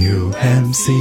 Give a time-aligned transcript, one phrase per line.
[0.00, 0.92] New MC。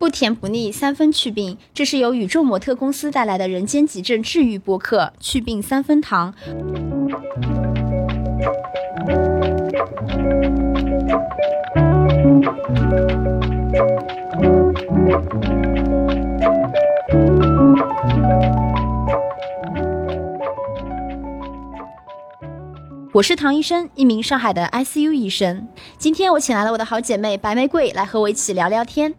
[0.00, 1.56] 不甜不腻，三分祛病。
[1.72, 6.34] 这是由宇宙模特公司带来的人间疾症治愈播客，祛病三分糖。
[23.16, 25.66] 我是唐医生，一名上海的 ICU 医生。
[25.96, 29.14] 今天我请来了我的好姐妹白玫瑰来和我一起聊聊天。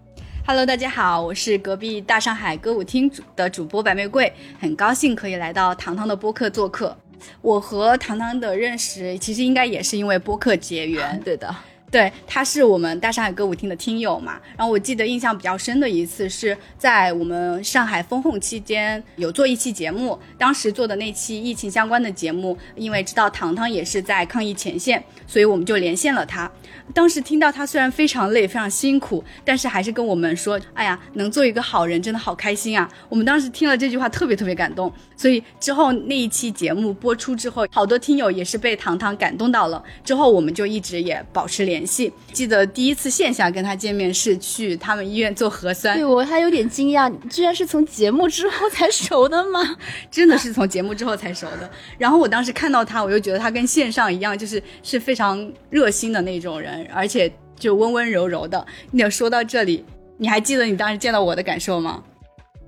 [0.45, 6.95] Hello，大家好，我是隔壁大上海歌舞厅主的主播白玫瑰，很高兴可以来到糖糖的播客做客。
[7.41, 11.19] 我和糖糖的认识，其实应该也是因为播客结缘。
[11.25, 11.55] 对的，
[11.89, 14.39] 对，他是我们大上海歌舞厅的听友嘛。
[14.57, 26.51] 然后我记得印象比较深的一次是在我们上海封控期间有做一期节目，当时做的那期疫情相关的节目，因为知道糖糖也是在抗疫前线，所以我们就连线了他。
[26.93, 39.83] 当时听到他虽然非常累、非常辛苦，但是还是跟我们说：“哎呀，能做一个好人真的好开心啊！”我们当时听了这句话特别特别感动，所以之后那一期节目播出之后，好多听友也是被糖糖感动到了。
[40.03, 42.11] 之后我们就一直也保持联系。
[42.31, 49.77] 记得第一次线下跟他见面是去他们医院做核酸对，我还有点惊讶， 居然是从节目之后才熟的吗？
[50.09, 51.69] 真的是从节目之后才熟的。
[51.97, 58.65] 然后我当时看到他，我就觉得他跟线上一样，就是是非常热心的那种人，而且就温温柔柔的。
[58.91, 59.83] 你说到这里，
[60.17, 62.03] 你还记得你当时见到我的感受吗？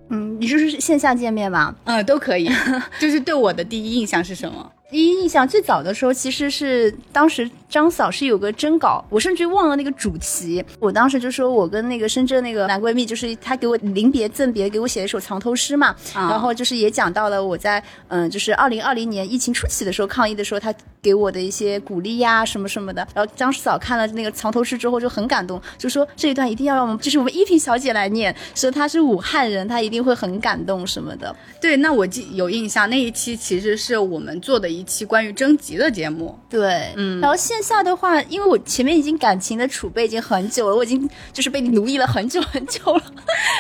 [0.10, 1.76] 嗯，你是说线下见面吗？
[1.84, 2.50] 嗯，都可以。
[3.00, 4.72] 就是对我的第一印象是什么？
[4.92, 10.66] 第一印象最早的时候，其实是当时张嫂是有个征稿，我甚至忘了那个主题。
[10.80, 15.90] 我当时就说我跟那个深圳那个男闺蜜，就是他给我临别赠别，给我写了一首藏头诗嘛。
[16.16, 23.08] 啊然后就是也讲到了我在嗯，就是二零二零年疫情初期的时候抗疫的时候，他给我的一些鼓励呀、什么什么的。
[23.14, 31.36] 然后张嫂看了那个藏头诗之后就很感动，就说这一段一定要让我们就是我们依萍小姐来念，说她是武汉人，她一定会很感动什么的。
[31.62, 36.38] 对，那我记有印象，那一期其实是我们做的一期关于征集的节目。
[36.50, 43.04] 对，嗯，然后线下的话，因为我前面已经感情的储备已经很久了，我已经就是被你奴役了很久很久了，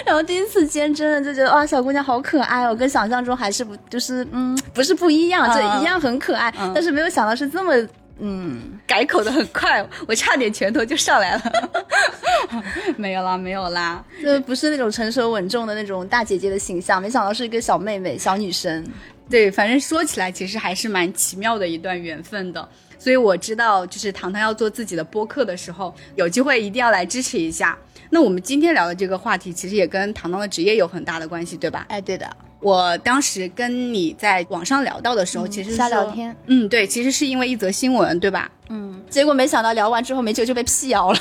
[0.05, 7.73] 然后第一次见真的就觉得哇，小姑娘好可爱哦，跟想象中还是不就是嗯不是不一样，嗯就一样很可爱，但是没有想到是这么
[8.19, 11.41] 嗯改口的很快，我差点拳头就上来了。
[12.97, 14.03] 没有啦，没有啦。
[14.21, 18.85] 就不是那种成熟稳重的那种大姐姐的形象，没想到是一个小妹妹、小女生。
[19.29, 22.67] 对，反正说起来，其实还是蛮奇妙的一段缘分的。
[22.97, 27.77] 所以我知道，就是糖糖要做自己的播客的时候，有机会一定要来支持一下。
[28.09, 31.85] 那我们今天聊的这个话题，其实也跟糖糖的职业有很大的关系，对吧？
[31.89, 32.29] 哎，对的，
[32.59, 36.35] 我当时跟你在网上聊到的时候，其实是说瞎聊天。
[36.47, 38.51] 嗯，对，其实是因为一则新闻，对吧？
[38.69, 41.19] 嗯，结果没想到聊完之后没久就被辟谣了。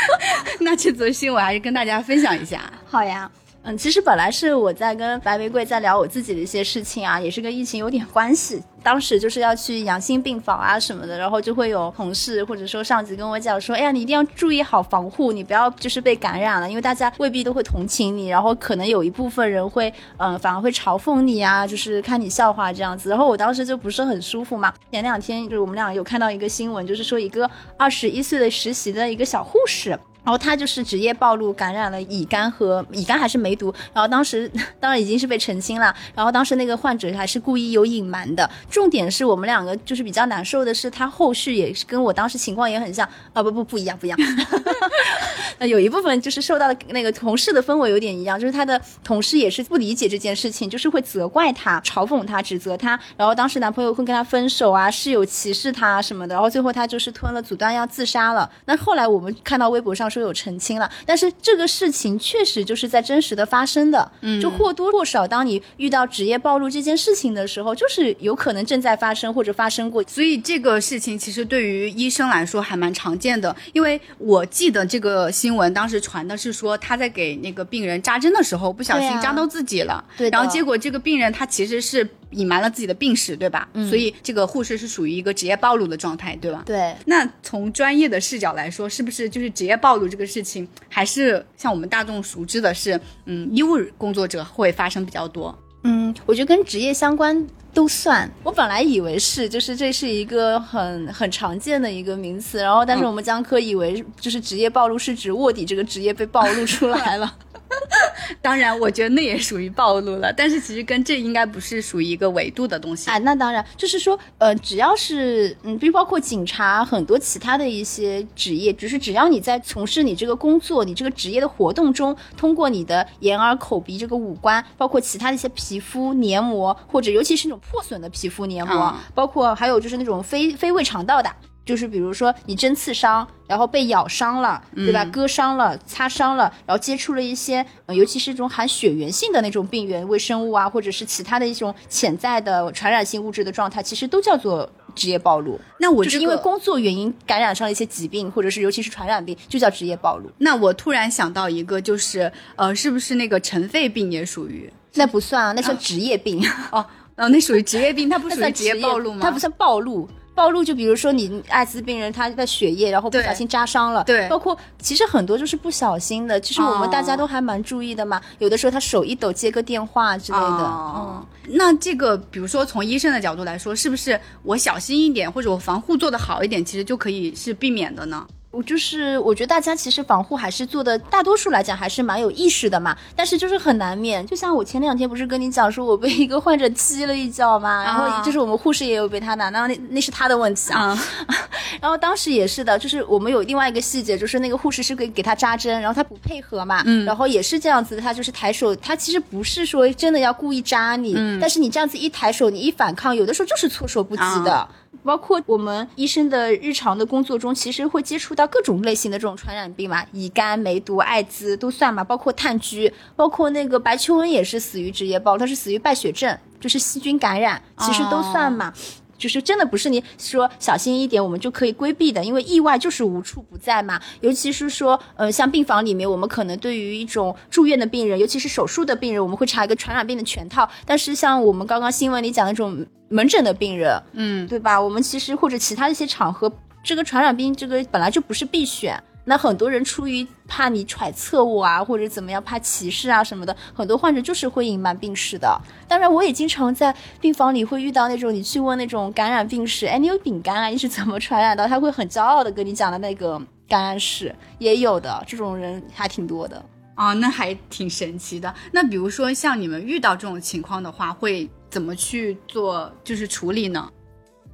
[0.60, 2.72] 那这则新闻还是跟大家分享一下。
[2.86, 3.30] 好呀。
[3.62, 8.62] 嗯，其实本来是我在跟白玫瑰在聊我自己的一些事情啊，也是跟疫情有点关系。
[8.82, 23.10] 当时就是要去阳性病房啊什么的，然后就会有同事或者说上级跟我讲说，哎呀，你一定要注意好防护，你不要就是被感染了，因为大家未必都会同情你，然后可能有一部分人会，嗯、反而会嘲讽你啊，就是看你笑话这样子。
[23.10, 24.72] 然后我当时就不是很舒服嘛。
[24.90, 29.98] 前两天就是我们俩有看到一个新闻，就是说一个二十一岁的实习的一个小护士。
[30.24, 33.72] 然后他就是职业暴露，感染了乙肝和乙肝还是梅毒。
[33.92, 35.94] 然后当时 当然已经是被澄清了。
[36.14, 38.48] 然后当时那个患者还是故意有隐瞒的。
[38.70, 44.18] 重点是我们两个就是比较难受的是，他后续也是跟我当时情况也很像啊，不不不一样不一样。
[45.58, 52.98] 那有一部分就是受到的那个同事的氛围有点一样，就是他的同事也是不理解这件事情，就是会责怪他、嘲讽他、指责他。
[53.16, 56.34] 然后当时男朋友会跟他分手啊，室友歧视他什么的。
[56.34, 58.50] 然后最后他就是吞了阻断药自杀了。
[58.64, 70.02] 那后来我们看到微博上说有澄清了，但是这个事情确实就是在真实的发生的，嗯，就或多或少，当你遇到职业暴露这件事情的时候，就是有可能正在发生或者发生过。
[70.04, 80.36] 所以这个事情其实对于医生来说还蛮常见的，因为我记得这个新闻当时传的是说他在给那个病人扎针的时候不小心扎到自己了，对的。
[80.36, 83.68] 然后结果这个病人他其实是隐瞒了自己的病史，对吧？
[83.74, 86.62] 嗯所以这个护士是属于一个职业暴露的状态，对吧？
[86.66, 95.56] 对，那从专业的视角来说，是不是就是职业暴露这个事情，还是像我们大众熟知的是，嗯，医务工作者会发生比较多？
[95.82, 98.30] 嗯，我觉得跟职业相关都算。
[98.42, 107.34] 我本来以为是，就是这是一个很很常见的一个名词，然后但是我们江科以为就是职业暴露是指卧底这个职业被暴露出来了。
[108.42, 110.32] 当然，我觉得那也属于暴露了。
[110.32, 113.18] 但是其实跟这应该不是属于一个维度的东西啊。
[113.18, 131.30] 那当然，就是说，呃，只要是嗯，比如包括警察，很多其他的一些职业，只是只要你在从事你这个工作、你这个职业的活动中，通过你的眼耳口鼻这个五官，包括其他的一些皮肤黏膜，或者尤其是那种破损的皮肤黏膜，包括还有就是那种非非胃肠道的。
[131.64, 135.04] 就是比如说你针刺伤，然后被咬伤了，对吧？
[135.06, 145.60] 割伤了、擦伤了，然后接触了一些，呃尤其是这种含血源性的那种病原微生物啊，或者是其他的一种潜在的传染性物质的状态，其实都叫做职业暴露。
[145.78, 150.30] 那我就是因为工作原因感染上了一些疾病，或者是尤其是传染病，就叫职业暴露。
[150.38, 154.72] 那我突然想到一个，就是呃，是不是那个尘肺病也属于？
[154.94, 156.84] 那不算啊，那算职业病哦。
[157.16, 159.20] 哦，那属于职业病，它不 属于职业暴露吗？
[159.22, 160.08] 它不算暴露。
[160.40, 168.18] 暴露就比如说你艾滋病人他的血液，然后不小心扎伤了，对，包括其实很多就是不小心的，其实我们大家都还蛮注意的嘛。
[168.38, 170.64] 有的时候他手一抖接个电话之类的，
[170.96, 178.26] 嗯，那这个比如说从医生的角度来说，是不是我小心一点或者我防护做得好一点，其实就可以是避免的呢？
[178.50, 182.96] 我就是，我觉得大家其实防护还是做的，大多数来讲还是蛮有意识的嘛。
[183.14, 190.98] 但是就是很难免，就像我前两天不是跟你讲说，我被一个患者踢了一脚嘛，然后就是我们护士也有被他打，那那那是他的问题啊。
[191.80, 204.68] 然后当时也是的，就是我们有另外一个细节，就是那个护士是给给他扎针，然后他不配合嘛，嗯，然后也是这样子，他就是抬手，他其实不是说真的要故意扎你，嗯，但是你这样子一抬手，你一反抗，有的时候就是措手不及的。
[205.02, 218.72] 包括我们医生的日常的工作中，其实会接触到各种类型的这种传染病嘛，乙肝、梅毒、艾滋都算嘛，包括炭疽，包括那个白求恩也是死于职业暴，他是死于败血症，就是细菌感染，其实都算嘛。
[219.20, 224.00] 就是真的不是你说小心一点，我们就可以规避的，因为意外就是无处不在嘛。
[224.22, 230.68] 尤其是说，呃，像病房里面，我们可能对于一种住院的病人，尤其是手术的病人，我们会查一个传染病的全套。
[230.86, 234.80] 但是像我们刚刚新闻里讲的这种门诊的病人，嗯，对吧？
[234.80, 236.50] 我们其实或者其他一些场合，
[236.82, 239.00] 这个传染病这个本来就不是必选。
[239.30, 245.56] 那很多人出于怕你揣测我啊，或者怎么样，怕歧视啊什么的，很多患者就是会隐瞒病史的。
[245.86, 251.68] 当然，我也经常在病房里会遇到那种你去问那种感染病史，哎，你有丙肝啊，你是怎么传染的？
[251.68, 256.60] 他会很骄傲的跟你讲的那个感染史，也有的这种人还挺多的
[256.96, 258.52] 啊，那还挺神奇的。
[258.72, 263.88] 那比如说像你们遇到这种情况的话，会怎么去做，就是处理呢？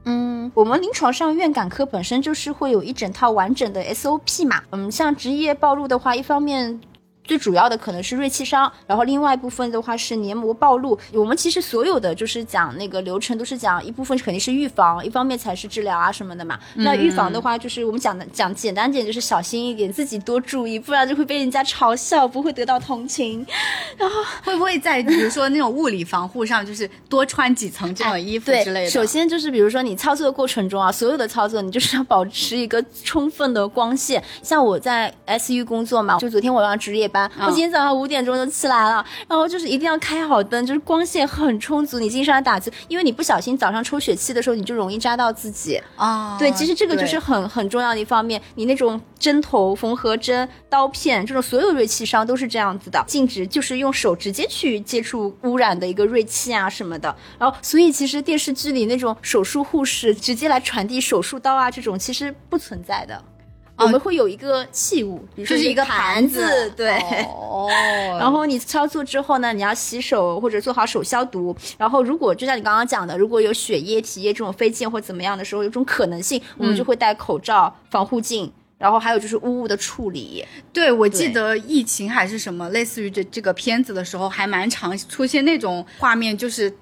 [0.06, 4.62] 嗯，我们临床上院感科本身就是会有一整套完整的 SOP 嘛。
[4.70, 6.80] 嗯，像职业暴露的话，一方面。
[7.26, 10.96] 最主要的可能是锐气伤，然后另外一部分的话是黏膜暴露。
[11.12, 16.58] 我们其实所有的就是讲那个流程，都是讲一部分肯定是预防，一方面才是治疗啊什么的嘛。
[16.74, 23.44] 那预防的话，就是我们讲的讲简单点，就是小心一点，自己多注意，不然就会被人家嘲笑，不会得到同情。
[23.96, 28.90] 然后 会不会在比如说那种物理防护上，就是多穿几层这种衣服之类的？
[28.90, 34.22] 首先就是比如说你操作的过程中啊，所有的操作你就是要保持一个充分的光线。
[34.42, 37.10] 像我在 SU 工作嘛，就昨天晚上值夜。
[37.40, 41.98] 我今天早上五点钟就起来了，然后就是一定要开好灯，就是光线很充足。
[41.98, 46.36] 你经常打字，因为你不小心早上抽血气的时候，你就容易扎到自己啊。
[46.38, 48.40] 对，其实这个就是很很重要的一方面。
[48.56, 57.14] 你那种针头、缝合针、刀片这种所有锐器伤都是这样子的，禁止就是用手直接去接触污染的一个锐器啊什么的。
[57.38, 63.22] 然后，所以其实电视剧里那种手术护士直接来传递手术刀啊这种，其实不存在的。
[63.78, 66.98] 我们会有一个器物，比如说一个盘子，对。
[67.24, 67.68] 哦。
[68.18, 71.54] 然后你操作之后呢，你要洗手或者做好手消毒。
[71.76, 78.50] 然后如果就像你刚刚讲的，如果有血液、体液这种飞溅或怎么样的时候，有种可能性，我们就会戴口罩、防护镜。
[78.78, 80.44] 然后还有就是污物的处理。
[80.72, 86.74] 对，我记得疫情还是什么，类似于这这个片子的时候，还蛮常出现那种画面，就是。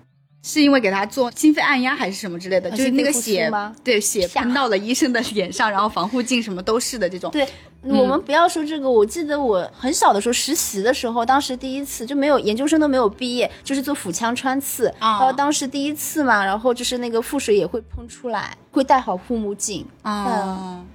[0.47, 3.51] 是因为给他做心肺按压还是什么之类的，就是那个血
[3.83, 7.31] 对血喷到了医生的脸上，然后防护镜什么都是的这种。
[7.31, 7.49] 对，
[7.83, 19.87] 我们不要说这个，我记得我很小的时候实习的时候，当时第一次就没有研究生都没有毕业，就是做腹腔穿刺，然后当时第一次嘛，然后就是那个腹水也会喷出来，会戴好护目镜。
[20.03, 20.87] 嗯。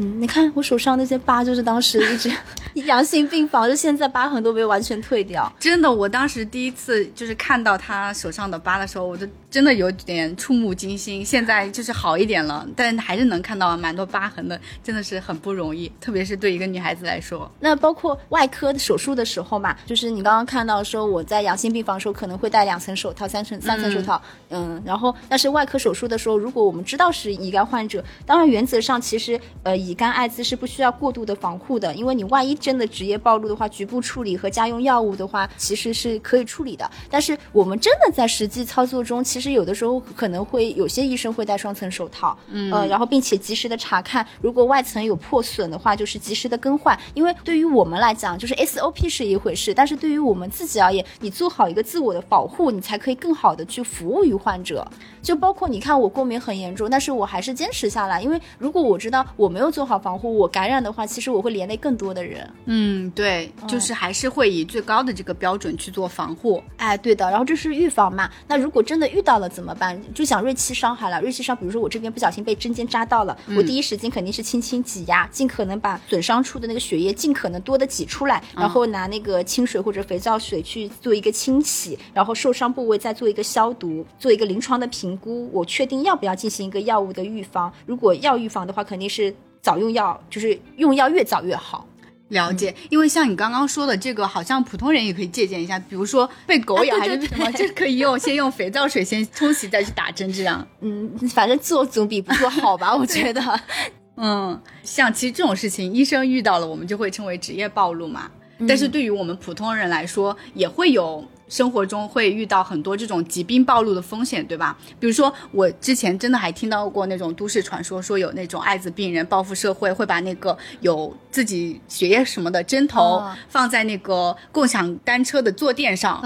[0.00, 2.32] 嗯，你看我手上那些疤，就是当时一直
[2.86, 5.52] 阳性病房，就现在疤痕都没有完全退掉。
[5.60, 11.24] 真的，我当时第一次就是看到他手上的疤的时候，我就真的有点触目惊心。
[11.24, 17.50] 现在就是好一点了，但还是能看到蛮多疤痕的，真的是很不容易，特别是对一个女孩子来说。
[17.58, 36.88] 那包括外科手术的时候嘛，就是你刚刚看到说我在阳性病房的时候可能会戴两层手套、三层三层手套，嗯，然后但是外科手术的时候，如果我们知道是乙肝患者，当然原则上其实呃乙肝艾滋是不需要过度的防护的，因为你万一真的职业暴露的话，局部处理和家用药物的话其实是可以处理的。
[37.10, 46.98] 但是我们真的在实际操作中，其实有的时候可能会有些医生会戴双层手套，嗯，呃，然后并且及时的查看，如果外层有破损的话，就是及时的更换。
[47.14, 54.86] 因为对于我们来讲，就是 SOP 是一回事，但是对于我们自己而言，你做好一个自我的保护，你才可以更好的去服务于患者。
[55.22, 62.50] 就包括你看我过敏很严重，但是我还是坚持下来，因为如果我知道我没有做好防护，我感染的话，其实我会连累更多的人。
[62.64, 66.62] 嗯，对，就是还是会以最高的这个标准去做防护。
[66.78, 67.28] 哎，对的。
[67.30, 68.30] 然后这是预防嘛？
[68.48, 70.00] 那如果真的遇到了怎么办？
[70.14, 87.72] 就讲锐器伤害了，锐器伤，比如说我这边不小心被针尖扎到了，我第一时间肯定是轻轻挤压，尽可能把损伤处的那个血液尽可能多的挤出来，然后拿那个清水或者肥皂水去做一个清洗，然后受伤部位再做一个消毒，做一个临床的评估，我确定要不要进行一个药物的预防。
[87.86, 91.86] 如果要预防的话，肯定是早用药，就是用药越早越好。
[92.30, 100.66] 了解，因为像你刚刚说的这个，好像普通人也可以借鉴一下，比如说被狗咬还是什么，就可以用先用肥皂水先冲洗，再去打针这样。
[100.80, 103.60] 嗯，反正做总比不做好吧，我觉得。
[104.16, 108.30] 嗯，像其实这种事情，医生遇到了，我们就会称为职业暴露嘛。
[108.68, 111.24] 但是对于我们普通人来说，也会有。
[111.50, 114.74] 生活中会遇到很多这种疾病暴露的风险，对吧？
[114.98, 126.22] 比如说，我之前真的还听到过那种都市传说，说有那种艾滋病人报复社会，会把那个有自己血液什么的针头放在那个共享单车的坐垫上，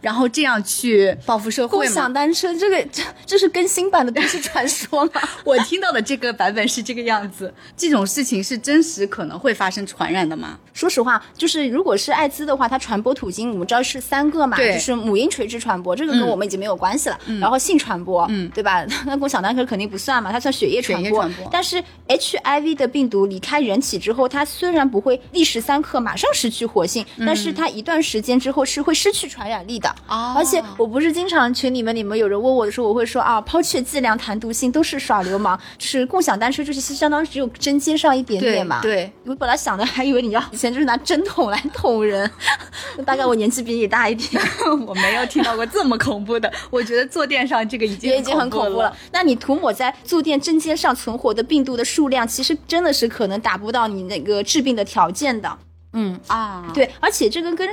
[0.00, 1.78] 然后这样去报复社会。
[1.78, 5.12] 共享单车这个这这是更新版的都市传说吗？
[5.44, 7.52] 我听到的这个版本是这个样子。
[7.76, 10.58] 这种事情是真实可能会发生传染的吗？
[10.74, 14.56] 说实话，就是如果是艾滋的话，它传播途径我们知道是三个嘛。
[14.72, 17.18] 就是母婴垂直传播，这个跟我们已经没有关系了。
[17.40, 18.84] 然后性传播，嗯，对吧？
[19.06, 21.28] 那共享单车肯定不算嘛，它算血液传播。
[21.50, 29.88] 但是 HIV 的病毒离开人体之后，它虽然不会立时三刻马上失去活性，但是它一段时间之后是会失去传染力的。
[30.08, 30.34] 哦。
[30.36, 38.80] 而且我不是经常群里面你们有人问我的时候，我会说啊，抛却剂量谈毒性都是耍流氓，是共享单车就是相当于只有针尖上一点点嘛。
[38.82, 39.10] 对。
[39.24, 42.30] 我本来想的还以为你要以前就是拿针筒来捅人，
[43.04, 44.42] 大概我年纪比你大一点。
[44.86, 48.94] 我没有听到过这么恐怖的， 我觉得坐垫上这个已经也已经很恐怖了。
[49.12, 55.58] 那你涂抹在坐垫针尖上存活的病毒的数量，其实真的是可能达不到你那个治病的条件的。
[55.92, 57.66] 嗯啊，对，而且这个跟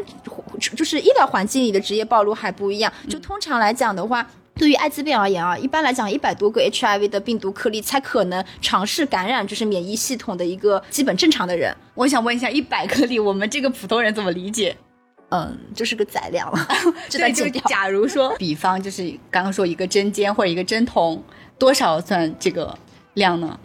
[0.59, 2.91] 就是医疗环境里的职业暴露还不一样。
[3.09, 4.25] 就通常来讲的话，
[4.55, 11.75] 对于艾滋病而言啊，一般来讲一百多个 HIV 的病毒颗粒才可能尝试感染，就是免疫系统的一个基本正常的人。
[11.95, 14.77] 我想问一下，一百颗粒，我们这个普通人怎么理解？
[15.33, 16.67] 嗯，就是个载量了。
[17.09, 21.23] 对，就假如说，比方就是刚刚说一个针尖或者一个针筒，
[21.57, 22.77] 多少算这个
[23.15, 23.59] 量呢？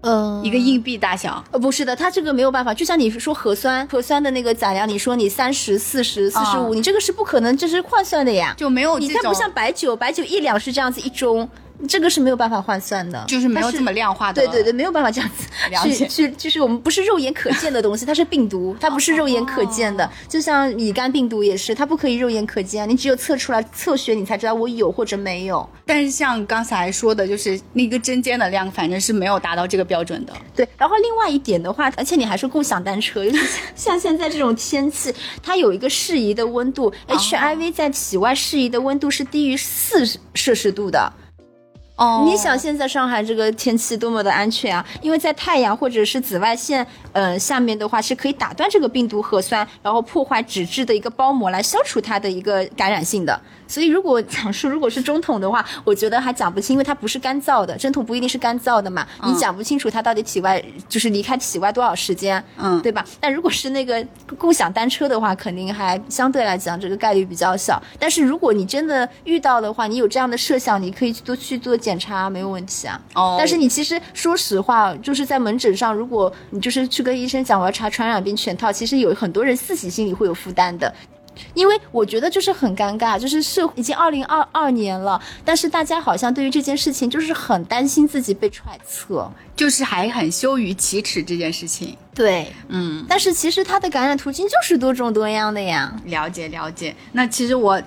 [0.00, 1.42] 嗯，一个硬币大小？
[1.52, 2.74] 呃，不是的，它这个没有办法。
[2.74, 8.98] 就像你说核酸，核酸的那个载量，你说你三十四十四十五，你这个是不可能，这是换算的呀，就没有。
[8.98, 11.48] 你它不像白酒，白酒一两是这样子一盅。
[11.86, 14.42] 这个是没有办法换算的，就是没有这么量化的。
[14.42, 15.46] 对对对，没有办法这样子
[15.94, 20.08] 去去，就是我们不是肉眼可见的东西，它是病毒，它不是肉眼可见的。
[20.28, 25.68] 就像乙肝病毒也是，它不可以肉眼可见，你只有测出来测血，你才知道我有或者没有。
[25.84, 30.32] 但是像刚才说的，就是那个针尖的量，反正是没有达到这个标准的。
[30.54, 33.24] 对，然后另外一点的话，而且你还是共享单车，
[33.74, 41.12] 像现在这种天气，它有一个适宜的温度，HIV 在体外适宜的温度是低于四摄氏度的。
[41.96, 44.84] 哦，你想现在上海这个天气多么的安全啊？
[45.00, 53.40] 因为在太阳或者是紫外线，呃，下面的话是可以打断这个病毒核酸，然后破坏纸质的一个包膜，来消除它的一个感染性的。
[53.66, 63.04] 所以，如果讲述如果是中筒的话， 我觉得还讲不清，因为它不是干燥的，针筒不一定是干燥的嘛，你讲不清楚它到底体外就是离开体外多少时间，嗯，对吧？
[63.20, 64.04] 但如果是那个
[64.38, 67.82] 共享单车的话，肯定还相对来讲这个概率比较小。
[67.98, 73.00] 但是如果你真的遇到的话，你有这样的设想，你可以多去做检查，没有问题啊。
[73.14, 80.92] 哦，但是你其实说实话，就是在门诊上，如果你就是去跟医生讲我要查传染病全套，其实有很多人自己心里会有负担的。
[81.54, 91.96] 因为我觉得就是很尴尬，就是是已经二零二二年了，但是大家好像对于这件事情就是很担心自己被揣测，就是还很羞于启齿这件事情。
[92.14, 95.94] 对，嗯，但是其实它的感染途径就是多种多样的呀。
[96.04, 97.80] 了解了解，那其实我。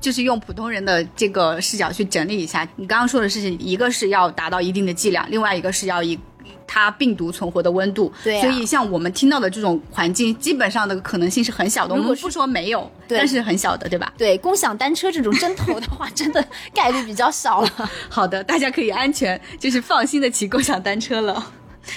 [0.00, 2.68] 就是用普通人的这个视角去整理一下。
[2.76, 6.14] 你刚刚说的事情，一个是要达到一定的剂量，另外一个是要以
[6.66, 8.12] 它病毒存活的温度。
[8.22, 11.94] 对啊所以像我们听到的这种环境，基本上的可能性是很小的。
[11.94, 14.12] 我们不说没有，但是很小的，对吧？
[14.16, 16.44] 对，共享单车这种针头的话，真的
[16.74, 17.90] 概率比较小了。
[18.08, 21.52] 好的，大家可以安全，就是放心的骑共享单车了。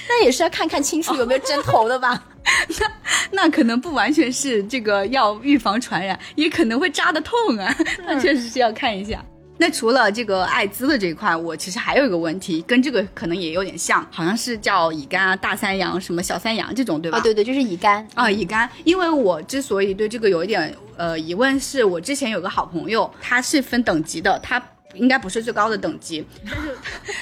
[0.06, 2.22] 那也是要看看清楚有没有针头的吧。
[3.30, 7.74] 那可能不完全是这个要预防传染，也可能会扎得痛啊，
[8.06, 9.22] 那确实是要看一下。
[9.58, 17.18] 那除了这个艾滋的这一块，我其实还有一个问题，跟这个可能也有点像，好像是叫乙肝啊、大三阳、什么小三阳这种，对吧？
[17.18, 18.06] 啊，对对，就是乙肝。
[18.14, 24.62] 啊，乙肝，因为我之所以对这个有一点呃疑问，是我之前有个好朋友，他是分等级的，他
[24.98, 26.76] 应该不是最高的等级，但是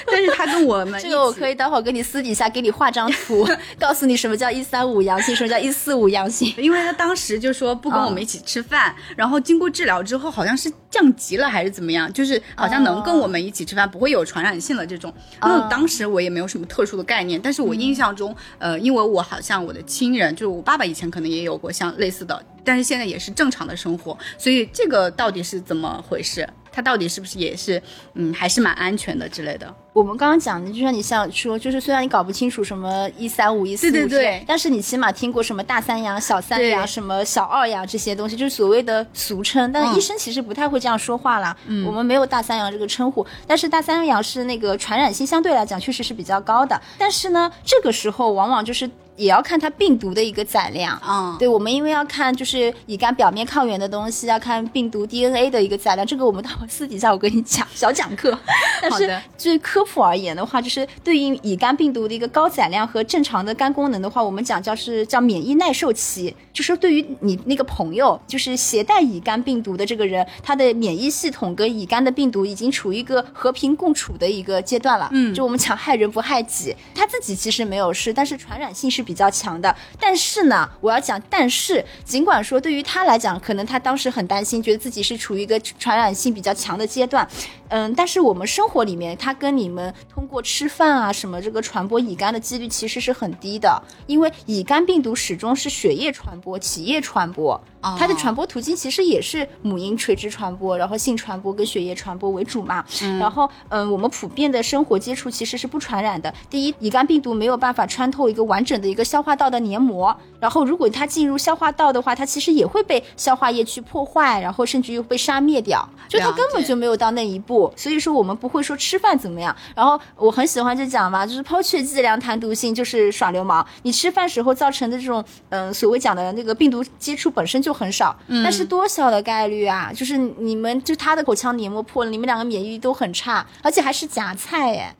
[0.05, 3.47] 但是他跟我们 这个我可以待会儿给你私底下给你画张图，
[3.79, 6.53] 告诉你什么叫一三五阳性，什么叫一四五阳性。
[6.57, 15.13] 因为他当时就说不跟我们一起吃饭，然后经过治疗之后好像是降级了还是怎么样，就是好像能跟我们一起吃饭，不会有传染性的这种。
[15.41, 26.47] 那、当时我也没有什么特殊的概念，但是我印象中，呃，因为我好像我的亲人，就是我爸爸以前可能也有过像类似的，但是现在也是正常的生活，所以这个到底是怎么回事？
[26.77, 27.81] 它到底是不是也是，
[28.13, 29.73] 嗯，还是蛮安全的之类的？
[29.93, 39.71] 我们刚刚讲的，就像你像说，就是虽然你搞不清楚什么一三五、一四五，对对对但是你起码听过什么大三阳、小三阳、什么小二阳这些东西，就是所谓的俗称。
[39.71, 41.57] 但嗯是医生其实不太会这样说话啦。
[41.65, 46.79] 嗯，我们没有大三阳这个称呼，但是大三阳是那个传染性相对来讲确实是比较高的。
[46.99, 50.97] 但是呢，这个时候往往就是也要看它病毒的一个载量。
[51.05, 58.37] 嗯，对，我们因为要看就是乙肝表面抗原的东西，要看病毒 DNA 的一个载量，这个我们待会私底下我跟你讲小讲课。
[58.81, 75.09] 但是好的就是科普而言的话，就是对应乙肝病毒的一个高载量和正常的肝功能的话，我们讲叫是叫免疫耐受期，就是对于你那个朋友，就是携带乙肝病毒的这个人，他的免疫系统跟乙肝的病毒已经处于一个和平共处的一个阶段了。
[75.11, 79.73] 嗯就我们讲害人不害己，他自己其实没有事，但是传染性是比较强的。
[79.97, 87.25] 但是呢，我要讲，但是尽管说对于他来讲，可能他当时很担心，觉得自己是处于一个传染性比较强的阶段，
[87.69, 97.59] 嗯，但是我们生活里面，他跟你们通过吃饭啊什么这个传播乙肝的几率其实是很低的，因为乙肝病毒始终是血液传播、体液传播，
[97.97, 102.83] 它的传播途径其实也是母婴垂直传播，然后性传播跟血液传播为主嘛。
[103.19, 106.33] 然后，嗯，我们普遍的生活接触其实是不传染的。
[106.49, 117.71] 第一，乙肝病毒没有办法穿透一个完整的一个消化道的黏膜，然后如果它进入消化道的话，它其实也会被消化液去破坏，然后甚至于被杀灭掉，就它根本就没有到那一步。
[117.75, 119.55] 所以说，我们不会说吃饭怎么样。
[119.75, 123.65] 然后我很喜欢就讲嘛，就是抛却剂量谈毒性，就是耍流氓。
[123.83, 129.91] 你吃饭时候造成的这种，嗯，所谓讲的那个病毒接触本身就很少，但是多小的概率啊？
[129.95, 134.95] 就是你们就他的口腔黏膜破了，你们两个免疫力都很差，而且还是夹菜耶。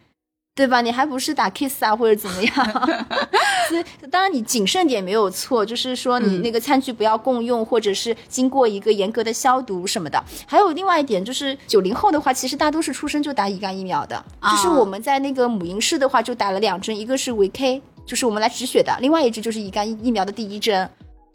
[0.58, 0.82] 对吧？
[0.82, 2.52] 你还不是打 kiss 啊，或者怎么样？
[3.70, 10.20] 所以当然你谨慎点没有错，就是说你那个餐具不要共用，或者是经过一个严格的消毒什么的。
[10.48, 20.90] 还有另外一点就是九零后的话，其实大多数出生就打乙肝疫苗的，就是我们在那个母婴室的话就打了两针，一个是维 K，就是我们来止血的，另外一支就是乙肝疫苗的第一针。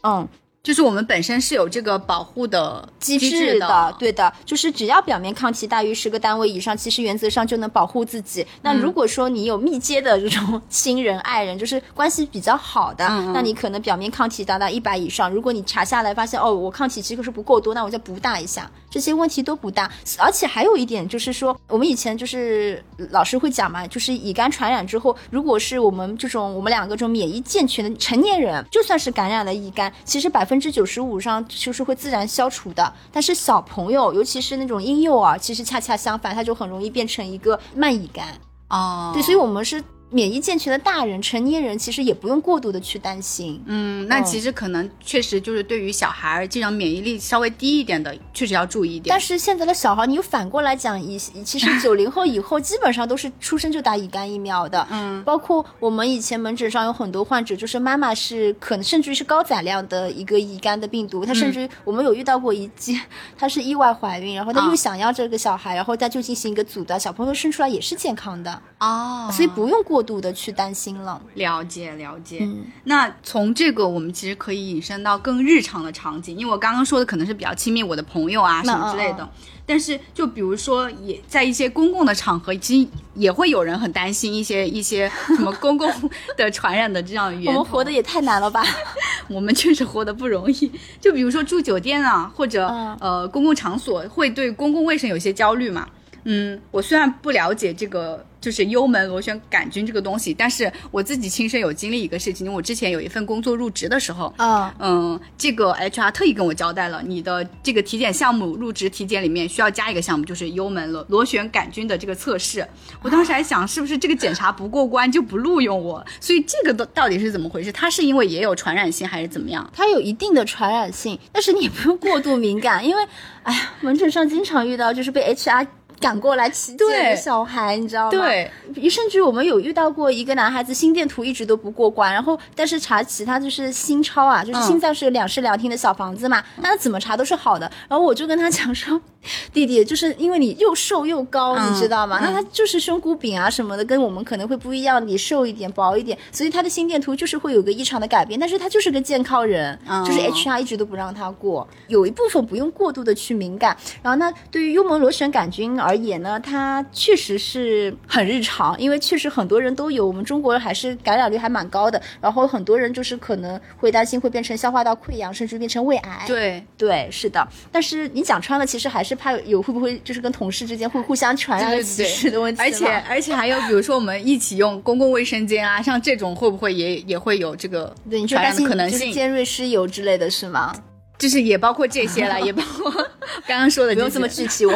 [0.05, 0.27] 嗯，
[0.63, 8.47] 就是我们本身是有这个保护的机制制的，对的，就是只要表面抗体大于十个单位以上，其实原则上就能保护自己。
[8.61, 15.29] 那如果说你有密接的这种亲人、爱人， 就是关系比较好的，那你可能表面抗体达到一百以上。
[15.29, 19.89] 如果你查下来发现哦，我抗体其实是不够多，那我再补打一下，这些问题都不大。
[20.19, 32.93] 而且还有一点就是说，我们以前就是老师会讲嘛，就是乙肝传染之后，如果是我们这种我们两个这种免疫健全的成年人，就算是感染了乙肝，其实百分之九十五上就是会自然消除的。
[33.11, 38.27] 但是小朋友，尤其是那种婴幼儿，其实恰恰相反，他就很容易变成一个慢乙肝。
[38.69, 39.09] 哦。
[39.13, 43.61] 对，所以我们是免疫健全的大人、成年人，其实也不用过度的去担心。
[43.65, 44.23] 嗯，那嗯。
[44.23, 49.11] 其实可能确实就是对于小孩儿这种免疫力稍微低一点的，确实要注意一点。
[49.11, 63.01] 但是现在的小孩，你又反过来讲，以其实九零后以后基本上都是出生就打乙肝疫苗的，嗯，包括我们以前门诊上有很多患者，就是妈妈是可能甚至于是高载量的一个乙肝的病毒，她甚至于我们有遇到过一件，
[63.37, 71.19] 她是意外怀孕，然后她啊又想要这个小孩，然后她就进行一个阻断，小朋友生出来也是健康的，哦，所以不用过度的去担心了。
[71.35, 72.39] 了解了解。
[72.41, 79.23] 嗯那从这个我们其实可以引申到更日常的场景，因为我刚刚说的可能是比较亲密我的朋友啊什么之类的。
[79.23, 79.29] 嗯
[79.65, 85.89] 但是，就比如说，也在一些公共的场合，其实也会有人很担心一些一些什么公共
[86.35, 87.59] 的传染的这样的源头。
[87.59, 88.61] 我们活的也太难了吧？
[89.29, 90.69] 我们确实活得不容易。
[90.99, 95.87] 就比如说住酒店啊，或者、嗯呃公共场所，会对公共卫生有些焦虑嘛。
[96.25, 102.51] 嗯，我虽然不了解这个就是幽门螺旋杆菌这个东西，但是我自己亲身有经历一个事情。
[102.51, 112.65] 我之前有一份工作入职的时候，啊，嗯，这个 HR 特意跟我交代了，你的这个体检项目入职体检里面需要加一个项目，就是幽门螺螺旋杆菌的这个测试。
[113.01, 116.05] 我当时还想，是不是这个检查不过关就不录用我？
[116.19, 117.71] 所以这个到到底是怎么回事？
[117.71, 119.69] 它是因为也有传染性还是怎么样？
[119.73, 123.03] 它有一定的传染性，但是你不用过度敏感，因为，
[123.43, 125.65] 哎呀，门诊上经常遇到就是被 HR
[126.03, 128.11] 赶过来体检的对小孩，你知道吗？
[128.11, 128.51] 对，
[128.89, 137.71] 甚至我们有遇到过一个男孩子心电图一直都不过关，然后但是查其他就是心超啊，就是嗯心脏是两室两厅的小房子嘛，那他怎么查都是好的。
[137.87, 138.99] 然后我就跟他讲说，
[139.53, 142.19] 弟弟，就是因为你又瘦又高，嗯你知道吗？
[142.21, 153.75] 嗯那他就是胸骨柄啊什么的，跟我们可能会不一样，你瘦一点、薄一点，所以他的心电图就是会有个异常的改变，但是他就是个健康人，哦就是 HR 一直都不让他过，有一部分不用过度的去敏感。
[154.01, 162.01] 然后呢，对于幽门螺旋杆菌而言呢，它确实是很日常，因为确实很多人都有，我们中国人还是感染率还蛮高的。
[162.21, 166.23] 然后很多人就是可能会担心会变成消化道溃疡，甚至变成胃癌。
[166.27, 167.47] 对，对，是的。
[167.71, 172.65] 但是你讲穿了，其实还是怕有会不会就是跟同事之间会互相传染对歧视的问题嘛。
[172.65, 178.99] 而且而且还有，比如说我们一起用公共卫生间啊，像这种会不会也也会有这个对，传染的可能性？
[178.99, 180.73] 就是尖锐湿疣之类的是吗？
[181.17, 182.91] 就是也包括这些了，也包括
[183.47, 184.73] 刚刚说的不用这么具体我。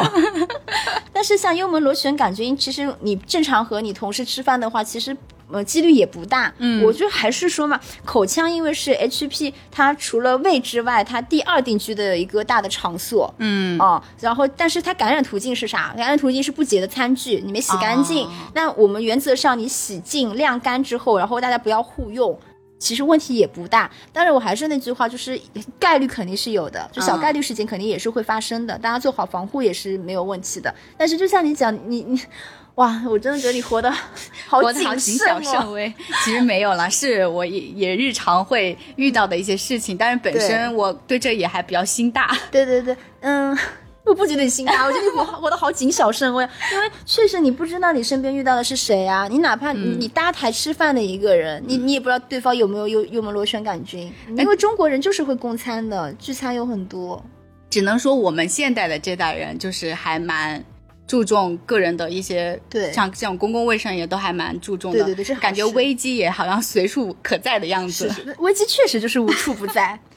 [1.12, 5.16] 但是像幽门螺旋杆菌，其实你正常和你同事吃饭的话，其实。
[5.50, 15.94] 呃，几率也不大，嗯，我就还是说嘛，口腔因为是 HP，它除了胃之外，它第二定居的一个大的场所，嗯哦，然后但是它感染途径是啥？
[15.96, 18.26] 感染途径是不洁的餐具，你没洗干净。
[18.26, 22.38] 哦那我们原则上你洗净晾干之后，然后大家不要互用。
[22.78, 25.40] 其实问题也不大，但是我还是那句话，就是
[25.80, 30.72] 概率肯定是有的，就小嗯概率事件肯定也是会发生的，大家做好防护也是没有问题的。
[30.96, 32.20] 但是就像你讲，你你，
[32.78, 33.92] 哇，我真的觉得你活得
[34.46, 35.92] 好谨谨小慎微。
[36.24, 42.36] 其实没有啦，是我也也日常会遇到的一些事情，但是本身我对这也还比较心大。
[42.50, 43.56] 对对对，嗯。
[44.04, 49.28] 我不觉得你心大，我觉得你活活得好谨小慎微，因为确实你不知道你身边遇到的是谁啊。
[49.28, 57.22] 你哪怕你、你搭台吃饭的一个人，你你也不知道对方有没有幽幽门螺旋杆菌，因为中国人就是会共餐的，聚餐有很多。
[57.68, 60.64] 只能说我们现代的这代人就是还蛮
[61.08, 64.98] 注重个人的一些，对像这种公共卫生也都还蛮注重的。
[64.98, 68.08] 对对对是感觉危机也好像随处可在的样子。
[68.10, 69.98] 是是，危机确实就是无处不在。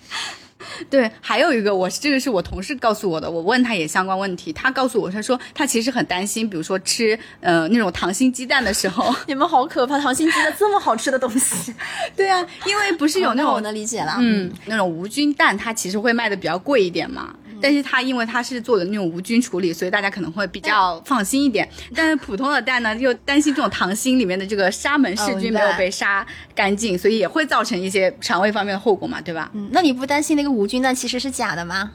[0.92, 11.74] 对，还有一个我这个是我同事告诉我的，我问他也相关问题，他告诉我他说他其实很担心，比如说吃呃那种溏心鸡蛋的时候， 你们好可怕，溏心鸡蛋这么好吃的东西，
[12.16, 14.18] 对啊，因为不是有那种、哦我能理解了。
[14.20, 17.36] 嗯，那种无菌蛋，它其实会卖的比较贵一点嘛。
[17.62, 21.68] 但是它因为它是做的那种无菌处理，所以大家可能会比较放心一点。
[21.96, 29.50] 但是普通的蛋呢，又担心这种糖心里面的这个沙门氏菌没有被杀干净，所以也会造成一些肠胃方面的后果嘛，对吧？
[29.54, 31.92] 嗯，那你不担心那个无菌蛋其实是假的吗？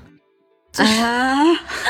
[0.76, 1.42] 啊，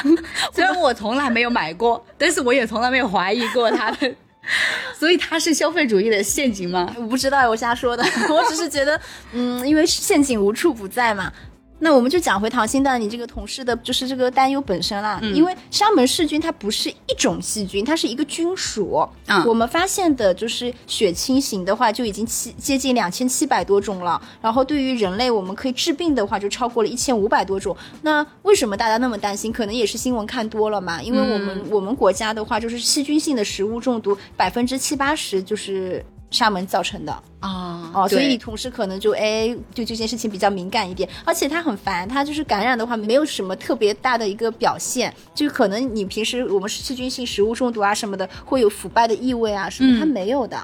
[0.54, 4.14] 虽然我从来没有买过，但是我也从来没有怀疑过它的。
[4.96, 6.94] 所以它是消费主义的陷阱吗？
[6.96, 8.04] 我不知道，我瞎说的。
[8.28, 9.00] 我只是觉得，
[9.32, 11.32] 嗯，因为陷阱无处不在嘛。
[11.78, 15.20] 那我们就讲回唐心蛋，你这个同事的就是这个担忧本身啦。
[15.34, 19.06] 因为沙门氏菌它不是一种细菌，它是一个菌属。
[19.26, 24.20] 嗯我们发现的就是血清型的话，就已经七接近两千七百多种了。
[24.40, 27.76] 然后对于人类我们可以治病的话，就超过了一千五百多种。
[28.02, 29.52] 那为什么大家那么担心？
[29.52, 31.02] 可能也是新闻看多了嘛。
[31.02, 37.12] 因为我们、我们国家的话，就是细菌性的食物中毒，百分之七八十就是沙门造成的。
[37.40, 50.00] 啊哦，所以你同事可能就哎对这件事情比较敏感一点，而且他很烦，他就是感染的话没有什么特别大的一个表现，就可能你平时我们是细菌性食物中毒啊什么的，会有腐败的异味啊什么，嗯。
[50.00, 50.58] 他没有的，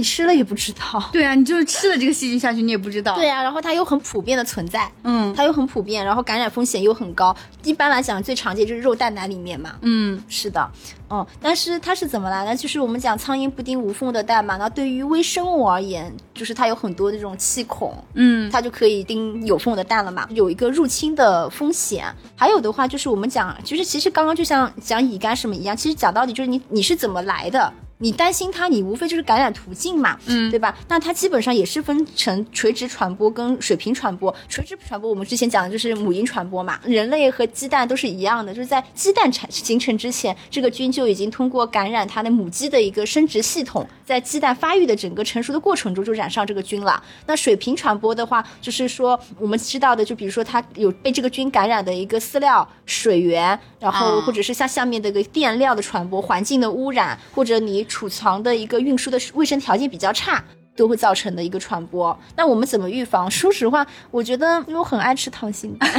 [0.00, 1.10] 你吃了也不知道。
[1.12, 3.14] 对啊，你就是吃了这个细菌下去，你也不知道。
[3.16, 7.36] 对啊，然后它又很普遍的存在，嗯它又很普遍，然后感染风险又很高。
[7.64, 9.74] 一般来讲，最常见就是肉蛋奶里面嘛。
[9.82, 10.70] 嗯是的，
[11.10, 12.56] 嗯，但是它是怎么来呢？
[12.56, 22.06] 就是我们讲苍蝇不叮无缝的蛋嘛，那对于微生物而言，就是它有很多这种气孔，嗯它就可以叮有缝的蛋了嘛，有一个入侵的风险。
[22.34, 27.70] 还有的话就是我们讲，就是其实刚刚就像讲乙肝什么一样，其实讲到底就是你你是怎么来的。
[28.02, 30.76] 你担心它，你无非就是感染途径嘛，嗯，对吧？
[30.88, 34.34] 那它基本上也是分成垂直传播跟水平传播。
[34.48, 47.02] 垂直传播我们之前讲的就是母婴传播嘛，人类和鸡蛋都是一样的，就是在鸡蛋产形成之前，这个菌就已经通过感染它的母鸡的一个生殖系统，在鸡蛋发育的整个成熟的过程中就染上这个菌了。
[47.26, 60.42] 那水平传播的话，就是说我们知道的，就比如说它有被这个菌感染的一个饲料、水源，然后啊或者是像下面的一个垫料的传播、环境的污染，或者你储藏的一个运输的卫生条件比较差。
[60.76, 62.16] 都会造成的一个传播。
[62.36, 63.30] 那我们怎么预防？
[63.30, 65.90] 说实话，我觉得因为我很爱吃溏心蛋，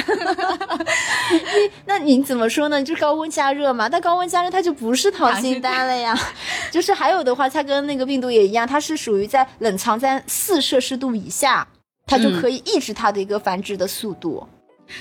[1.85, 2.81] 那你怎么说呢？
[2.81, 3.87] 就是高温加热嘛。
[3.87, 6.17] 但高温加热它就不是溏心蛋了呀。
[6.71, 11.67] 就是还有的话，它跟那个病毒也一样，它是属于在冷藏在四摄氏度以下，
[12.07, 14.47] 它就可以抑制它的一个繁殖的速度。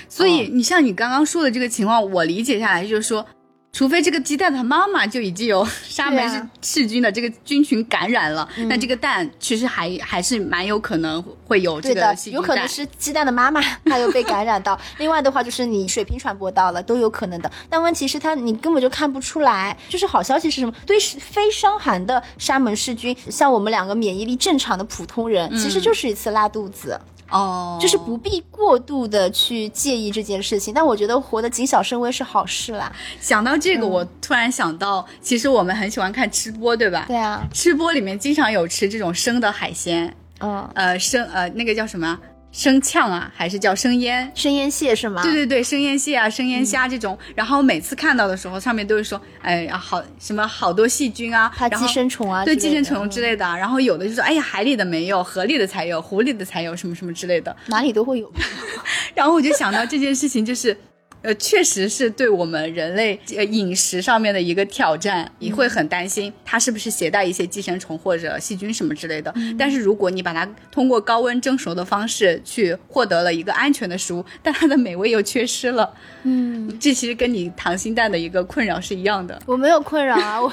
[0.07, 3.25] 所以你像你刚刚说的这个情况，我理解下来就是说，
[3.73, 14.77] 除非这个鸡蛋的妈妈就已经有 沙门氏菌的这个菌群感染了，那这个蛋其实还还是蛮有可能会有这个细，菌有可能是鸡蛋的妈妈， 它又被感染到。
[14.97, 17.49] 另外的话，就是你水平传播到了，都有可能的。
[17.69, 19.77] 但问题是它你根本就看不出来。
[19.87, 20.73] 就是好消息是什么？
[20.85, 26.99] 对非伤寒的沙门氏菌，像我们两个免疫力正常的普通人，其实就是一次拉肚子。
[27.31, 30.73] 哦，就是不必过度的去介意这件事情。
[30.73, 32.91] 但我觉得活得谨小慎微是好事啦。
[33.19, 37.05] 想到这个，我突然想到，其实我们很喜欢看吃播，对吧？
[37.07, 42.19] 对啊，吃播里面经常有吃这种生的海鲜，嗯，呃，生呃那个叫什么
[42.51, 44.29] 生呛啊，还是叫生腌？
[44.35, 45.23] 生腌蟹是吗？
[45.23, 57.55] 对对对，生腌蟹啊，生腌嗯虾这种，然后每次看到的时候，上面都是说，哎呀，好什么好多细菌啊，怕然后寄生虫啊对，寄生虫之嗯类的，然后有的就说，哎呀，海里的没有，河里的才有，湖里的才有，什么什么之类的。
[57.67, 58.31] 哪里都会有。
[59.15, 60.75] 然后我就想到这件事情，就是，
[61.21, 69.33] 呃，确实是对我们人类呃饮食上面的一个挑战，你会很担心它是不是携带一些寄生虫或者细菌什么之类的。
[69.57, 79.39] 但是如果你把它通过高温蒸熟的方式去获得了一个安全的食物，但它的美味又缺失了，嗯，这其实跟你溏心蛋的一个困扰是一样的。
[79.45, 80.51] 我没有困扰啊，我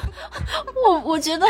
[0.86, 1.46] 我我觉得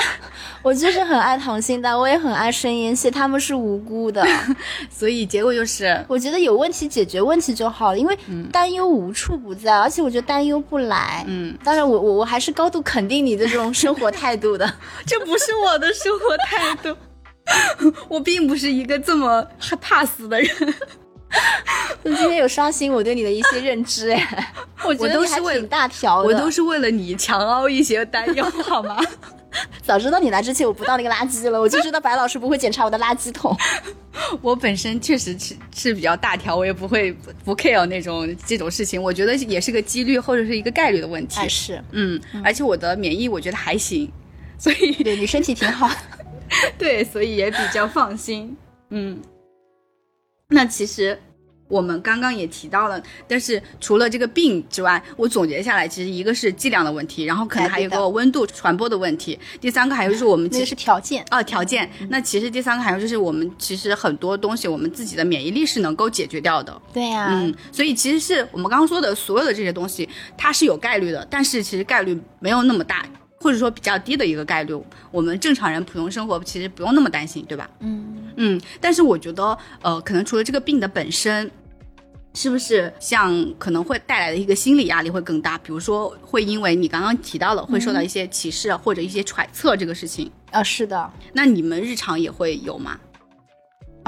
[0.62, 4.24] 我就是很爱溏心蛋，我也很爱生腌蟹，他们是无辜的。
[4.90, 8.16] 所以结果就是，我觉得有问题解决问题就好了，因为
[8.52, 11.24] 担忧无处不在，而且我觉得担忧不来。
[11.26, 14.72] 嗯，当然我我我还是高度肯定你的这种生活态度的。
[15.06, 16.96] 这不是我的生活态度。
[18.08, 20.74] 我并不是一个这么害怕死的人，
[22.04, 24.52] 就今天有刷新我对你的一些认知，哎，
[24.84, 26.28] 我觉得你还都是为挺大条的。
[26.28, 28.98] 我都是为了你强凹一些担忧，好吗？
[29.82, 33.56] 早知道你来之前我不倒那个垃圾了，我就知道白老师不会检查我的垃圾桶。
[34.42, 37.12] 我本身确实是是比较大条，我也不会
[37.44, 41.40] 不 care 那种这种事情，我觉得也是个几率或者是一个概率的问题。
[41.40, 44.10] 哎，是嗯，而且我的免疫我觉得还行，
[44.58, 45.90] 所以对你身体挺好。
[46.76, 48.56] 对，所以也比较放心。
[48.90, 49.18] 嗯，
[50.50, 51.18] 那其实
[51.68, 61.22] 我们刚刚也提到了，但是除了这个病之外，我总结下来，其实一个是剂量的问题，然后可能还有个温度传播的问题，第三个还有就是我们其实是条件。
[61.30, 61.90] 哦，条件。
[62.08, 66.80] 那其实第三个还有就是我们其实很多东西，我们自己的免疫力是能够解决掉的。
[66.94, 70.08] 对呀、嗯，所以其实是我们刚刚说的所有的这些东西，
[70.38, 73.04] 它是有概率的，但是其实概率没有那么大，
[73.40, 74.74] 或者说比较低的一个概率。
[75.10, 77.68] 我们正常人普通生活其实不用那么担心，对吧？
[77.80, 81.50] 嗯，嗯，但是我觉得，呃，可能除了这个病的本身，
[82.34, 85.56] 是不是像可能会带来的一个心理压力会更大？
[85.58, 91.10] 比如说，会因为你刚刚提到了会受到一些歧视或者一些揣测这个事情，啊，是的。
[91.32, 92.98] 那你们日常也会有吗？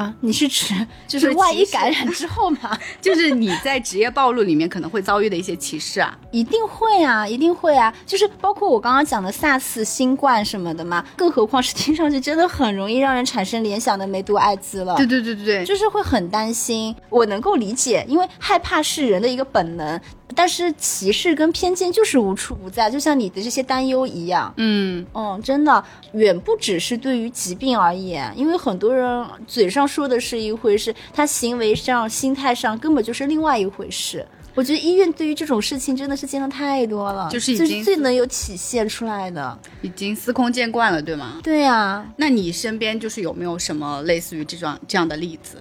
[0.01, 0.75] 啊，你是指
[1.07, 2.79] 就 就是是万一感染之后嘛？
[3.03, 6.17] 就是你在职业暴露里面可能会遭遇的一些歧视啊。
[6.33, 14.97] 一定会啊，一定会啊，就是包括我刚刚讲的 SARS、新冠什么的嘛，更何况是听上去真的很容易让人产生联想的梅毒、艾滋了。
[14.97, 20.01] 对对对对对，就是会很担心，我能够理解，因为害怕是人的一个本能，
[20.35, 24.53] 但是歧视跟偏见就是无处不在，就像你的这些担忧一样。
[24.57, 34.27] 嗯，嗯，真的远不只是对于疾病而言，因为很多人嘴上说的是一回事，他行为上、心态上根本就是另外一回事。
[34.57, 39.57] 我觉得医院对于这种事情真的是见的太多了，就是已经最能有体现出来的。
[39.81, 41.39] 已经司空见惯了，对吗？
[41.41, 45.59] 对呀、那你身边就是有没有什么类似于这种这样的例子？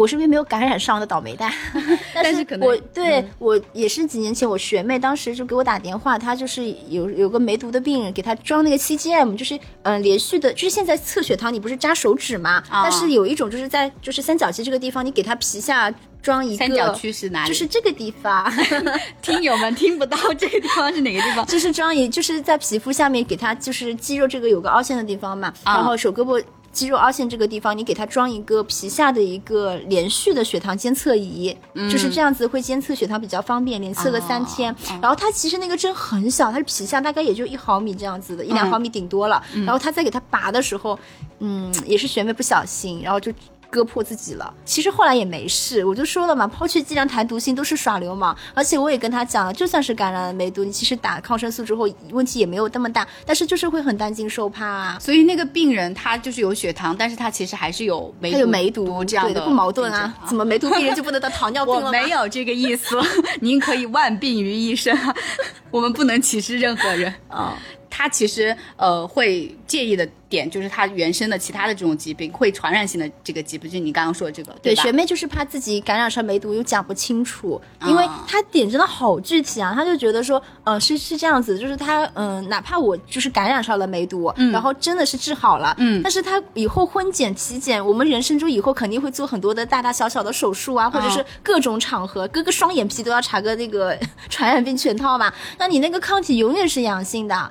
[0.00, 1.52] 我是因为没有感染上的倒霉蛋，
[2.14, 12.62] 但是可能我对、嗯我也是几年前我学妹当时就给我打电话，她就是有有个梅毒的病人，给她装那个 CGM，就是嗯、呃连续的，就是现在测血糖你不是扎手指吗？
[12.70, 17.48] 啊但是有一种就是在就是三角肌这个地方，你给她皮下装一个三角区是哪里？
[17.48, 18.50] 就是这个地方，
[19.20, 21.44] 听友们听不到这个地方是哪个地方？
[21.46, 26.42] 就是装一就是在皮肤下面给它就是肌肉这个有个凹陷的地方嘛，啊然后手胳膊。
[26.72, 34.74] 肌肉凹陷这个地方，你给它装一个皮下的一个连续的血糖监测仪，就是这样子会监测血糖比较方便，连测个三天。
[35.02, 39.42] 然后它其实那个针很小，它是皮下大概也就一毫米这样子的，一两毫米顶多了。
[39.66, 40.98] 然后他在给它拔的时候，
[41.40, 43.32] 嗯，也是学妹不小心，然后就。
[43.70, 54.98] 割破自己了，其实后来也没事，我就说了嘛，抛去剂量谈毒性都是耍流氓，而且我也跟他讲了，就算是感染了梅毒，你其实打抗生素之后问题也没有那么大，但是就是会很担惊受怕啊。
[55.00, 61.90] 所以那个病人他就是有血糖，但是他其实还是有梅毒，他有梅毒这样的对不矛盾啊怎么梅毒病人就不能得糖尿病了我？
[61.92, 62.98] 没有这个意思，
[63.40, 64.96] 您可以万病于一身，
[65.70, 67.12] 我们不能歧视任何人。
[67.28, 67.52] 哦，
[67.90, 74.82] 他其实呃会介意的点就是他原生的其他的这种疾病，会传染性的这个疾病，就是你刚刚说的这个，对，吧？
[74.82, 93.98] 学妹就是怕自己感染上梅毒又讲不清楚，啊因为她点真的好具体啊，她就觉得说，呃，是是这样子，就是她，嗯、哪怕我就是感染上了梅毒，然后真的是治好了，嗯但是她以后婚检、体检，我们人生中以后肯定会做很多的大大小小的手术啊，或者是各种场合，割个双眼皮都要查个那个
[94.30, 97.50] 传染病全套嘛，那你那个抗体永远是阳性的。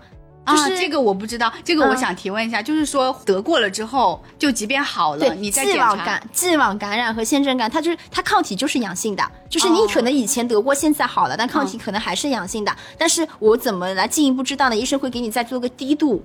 [0.49, 12.75] 就是、啊，这个我不知道，这个我嗯想提问一下，就是说得过了之后，就即便好了，你再既检查，往感、既往感染和腺症感，它就是它抗体就是阳性的，就是你哦可能以前得过，现在好了，但抗体可能还是阳性的。
[12.97, 14.75] 但是我怎么来进一步知道呢？
[14.75, 16.23] 医生会给你再做个低度。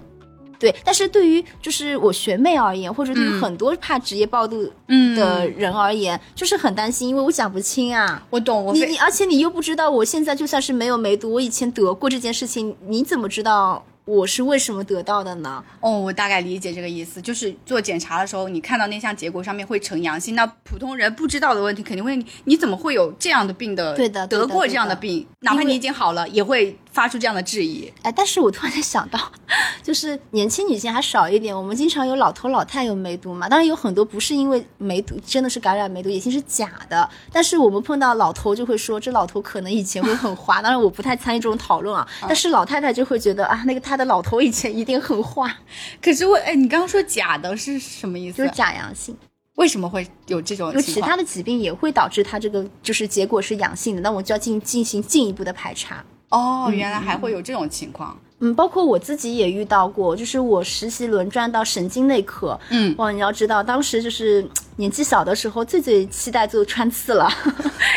[0.57, 8.23] 对，但是对于就是我学妹而言，或者对于嗯很多怕职业暴露嗯的人而言，就是很担心，因为我讲不清啊。
[8.31, 15.65] 我懂，我非你你，而且你又不知道，我现在就算是没有梅毒，我以前得过这件事情，你怎么知道我是为什么得到的呢？
[15.81, 23.95] 哦，我大概理解这个意思，就是做检查的时候，你看到那项结果上面会呈阳性，那普通人不知道的问题肯定会，你怎么会有这样的病的？
[23.97, 27.93] 对的得过这样的病，哪怕你已经好了，也会发出这样的质疑。
[28.03, 29.21] 哎，但是我突然间想到，
[29.83, 37.07] 就是年轻女性还少一点，我们经常有老头老太有梅毒嘛，当然有很多不是因为梅毒，真的是感染梅毒，已经是假的。
[37.33, 42.09] 但是我们碰到老头就会说，这老头可能以前会很花， 当然我不太参与这种讨论啊。
[42.23, 45.53] 但是老太太就会觉得啊，那个他的老头以前一定很花，
[46.01, 48.39] 可是我，哎，你刚刚说假的是什么意思？
[48.39, 49.17] 就是假阳性。
[49.57, 50.95] 为什么会有这种情况？
[50.95, 56.05] 其他的疾病也会导致他这个就是结果是阳性的，那我就要进进行进一步的排查。
[56.35, 58.17] 哦，原来还会有这种情况。
[58.41, 64.45] 嗯，包括我自己也遇到过，就是我实习轮转到神经内科，嗯，哇，你要知道，当时就是
[64.77, 67.29] 年纪小的时候，最最期待做穿刺了，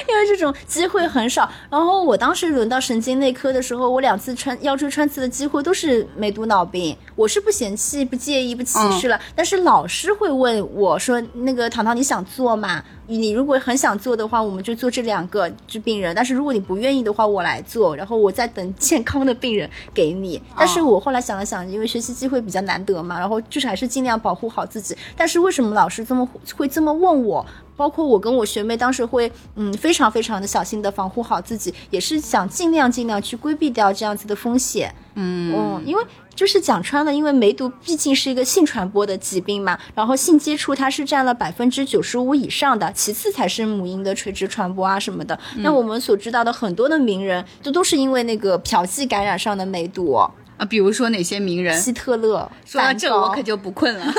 [0.10, 1.50] 因为这种机会很少。
[1.70, 12.84] 然后我当时轮到神经内科的时候，我两次穿腰椎穿刺的机会都是梅毒脑病，我是不嫌弃、不介意、不歧视了，但是老师会问我说：“那个糖糖，你想做吗？
[13.10, 20.42] 你如果很想做的话，我们就做这两个就病人；但是如果你不愿意的话，我来做，然后我再等健康的病人给你。
[20.58, 24.96] 但是我后来想了想，因为学习机会比较难得嘛，然后就是还是尽量保护好自己。
[25.16, 27.46] 但是为什么老师这么会这么问我？
[27.76, 34.92] 包括我跟我学妹当时会，嗯，非常非常的小心的防护好自己，也是想尽量尽量去规避掉这样子的风险。
[35.14, 36.04] 嗯因为
[36.34, 45.40] 就是讲穿了，因为梅毒毕竟是一个性传播的疾病嘛，然后性接触它是占了百分之九十五以上的，其次才是母婴的垂直传播啊什么的。
[45.58, 51.80] 那我们所知道的很多的名人，这都是因为那个嫖妓感染上的梅毒，啊，比如说哪些名人？
[51.80, 52.50] 希特勒。
[52.66, 54.12] 说到这，我可就不困了。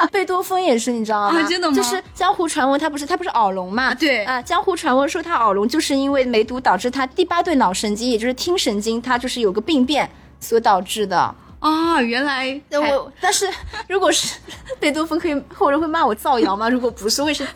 [0.00, 1.38] 啊， 贝多芬也是，你知道吗？
[1.38, 3.94] 啊真的吗就是江湖传闻，他不是他不是耳聋嘛？
[3.94, 10.08] 对啊，江湖传闻说他耳聋，就是因为梅毒导致他第八对脑神经，也就是听神经，他就是有个病变
[10.40, 11.34] 所导致的。
[11.60, 13.48] 啊，原来我但是
[13.88, 14.34] 如果是
[14.78, 16.68] 贝多芬，可以后人会骂我造谣吗？
[16.68, 17.48] 如果不是，为什么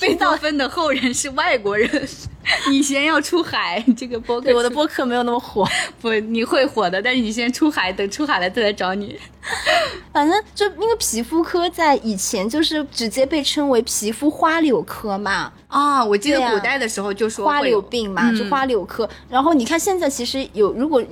[0.00, 2.08] 贝多芬的后人是外国人，
[2.70, 3.84] 你先要出海。
[3.96, 5.68] 这个播客对我的播客没有那么火。
[6.00, 9.18] 不，你会火的，但是你先出海，等出海了再来找你。
[10.10, 19.06] 反正就因为皮肤科在以前就是直接被称为皮肤花柳科嘛，啊，我记得古代的时候就说花柳病嘛，嗯就花柳科。
[19.28, 21.02] 然后你看现在其实有，如果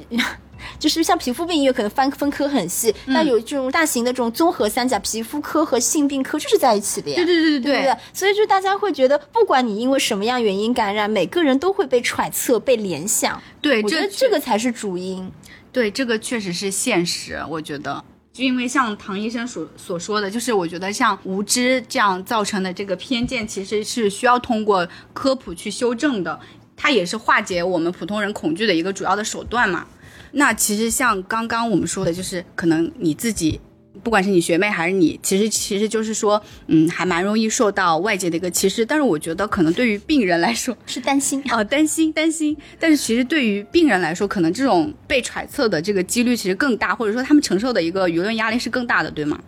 [0.79, 7.17] 就是像皮肤病也可能分分科很细，嗯但有这种大型的这种综合三甲，皮肤科和性病科就是在一起的呀。
[7.17, 7.97] 对对对对不对？
[8.13, 13.41] 所以就大家会觉得，不管你因为什么样原因感染，每个人都会被揣测、被联想。
[13.61, 15.31] 对，我觉得这个才是主因。
[15.73, 18.05] 对这个确实是现实，我觉得。
[18.33, 26.41] 就因为像唐医生所所说的，就是我觉得像无知这样造成的这个偏见，其实是需要通过科普去修正的。
[26.75, 29.87] 它也是化解我们普通人恐惧的一个主要的手段嘛。
[30.33, 33.61] 那其实像刚刚我们说的，就是可能你自己。
[34.03, 38.85] 不管是你学妹还是你，其实其实就是说，嗯，还蛮容易受到外界的一个歧视。
[38.85, 42.57] 但是我觉得，可能对于病人来说 是担心啊，担心担心。
[42.81, 49.39] 但是其实对于病人来说，可能这种被揣测的这个几率其实更大，或者说他们承受的一个舆论压力是更大的，对吗？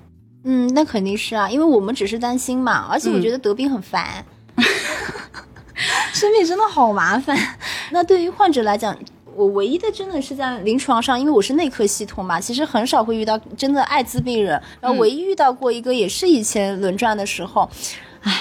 [0.45, 4.25] 嗯，那肯定是啊，因为我们只是担心嘛，而且我觉得得病很烦，
[6.13, 7.37] 生病真的好麻烦。
[7.91, 8.97] 那对于患者来讲。
[9.37, 14.61] 我唯一的真的是在临床上，因为我是内科系统嘛，其实很少会遇到真的艾滋病人。
[14.81, 17.69] 然后唯一遇到过一个，也是以前轮转的时候，
[18.23, 18.33] 唉，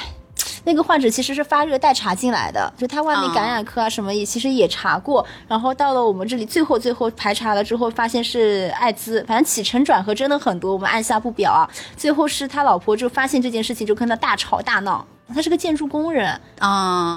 [0.65, 11.69] 那个患者其实是发热带查进来的，就他外面感染科啊什么也其实也查过，然后到了我们这里，最后最后排查了之后，发现是艾滋，反正起承转合真的很多，我们按下不表啊。
[11.97, 15.05] 最后是他老婆就发现这件事情，就跟他大吵大闹。
[15.27, 16.29] 他是个建筑工人。
[16.59, 16.69] 啊。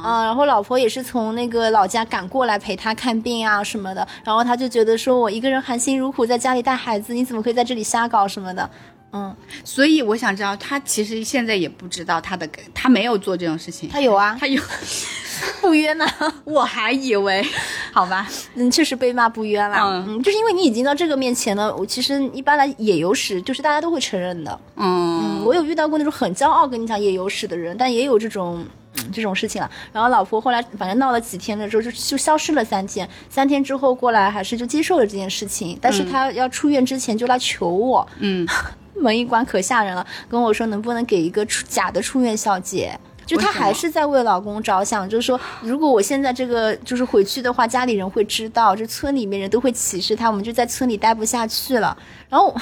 [0.04, 8.70] 啊，然后老婆也是从那个老家赶过来陪他看病啊什么的，然后他就觉得说我一个人含辛茹苦在家里带孩子，你怎么可以在这里瞎搞什么的？
[9.12, 9.34] 嗯，
[9.64, 14.60] 所以我想知道，他其实现在也不知道他的，他没有做这种事情，他有啊，他有。
[15.60, 16.06] 不约呢？
[16.44, 17.44] 我还以为，
[17.92, 19.78] 好吧，嗯，确实被骂不冤啦。
[20.06, 21.74] 嗯，就是因为你已经到这个面前了。
[21.76, 24.60] 我其实一般来野有史，就是大家都会承认的。
[24.76, 28.64] 嗯，我有遇到过那种很骄傲跟你讲野有史的人，但也有这种
[29.12, 29.70] 这种事情了。
[29.92, 33.08] 然后老婆后来反正闹了几天的时候，就就消失了三天。
[33.28, 35.78] 三天之后过来，还是就接受了这件事情。
[35.80, 38.06] 但是他要出院之前就来求我。
[38.18, 38.46] 嗯，
[38.94, 42.98] 门一关可吓人了，跟我说能不能给一个出假的出院小姐。
[43.26, 51.96] 就她还是在为老公着想，就是说，如果我现在这个就是回去的话，家里人会知道，这村里面人都会歧视她，我们就在村里待不下去了。
[52.28, 52.54] 然后，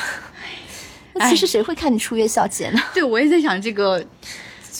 [1.14, 2.80] 那其实谁会看你出月小姐呢？
[2.94, 4.04] 对，我也在想这个。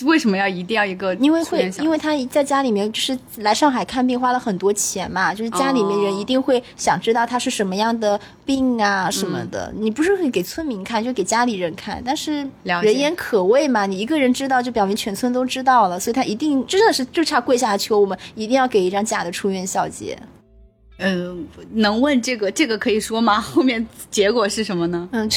[0.03, 1.15] 为什么要一定要一个？
[1.15, 9.71] 因为会，因为他在家里面就是来上海看病花了很多钱嘛，就是家里面人一定会想知道他是什么样的病啊什么的。
[9.77, 20.17] 你不是会给村民看，就给家里人看，但是人言可畏嘛，你一个人知道就表明全村都知道了，所以他一定真的是就差跪下求我们一定要给一张假的出院小结。
[20.97, 23.39] 嗯，能问这个这个可以说吗？
[23.39, 25.07] 后面结果是什么呢？
[25.11, 25.29] 嗯，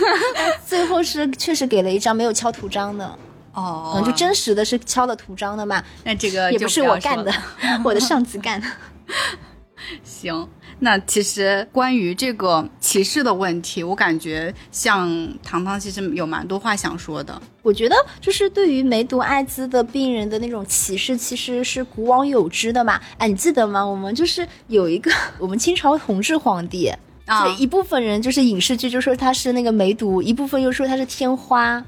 [0.66, 3.18] 最后是确实给了一张没有敲图章的。
[3.58, 5.82] 哦，就真实的是敲了图章的嘛？
[6.04, 7.32] 那这个也不是我干的，
[7.84, 8.66] 我的上级干的。
[10.04, 10.46] 行，
[10.80, 15.08] 那其实关于这个歧视的问题，我感觉像
[15.42, 17.40] 糖糖其实有蛮多话想说的。
[17.62, 23.00] 我觉得就是对于梅毒、艾滋的病人的那种歧视，其实是古往有之的嘛。
[23.18, 23.84] 哎，你记得吗？
[23.84, 26.92] 我们就是有一个 我们清朝同治皇帝，
[27.26, 31.82] 啊，一部分人就是影视剧就说他是那个梅毒，一部分又说他是天花。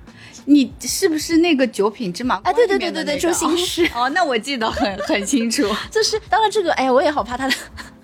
[0.46, 2.52] 你是不是那个九品芝麻官？
[2.52, 3.88] 哎，对对对对对，周星驰。
[3.94, 5.62] 哦，那我记得很很清楚。
[5.90, 7.54] 就是当然这个，哎呀，我也好怕他的。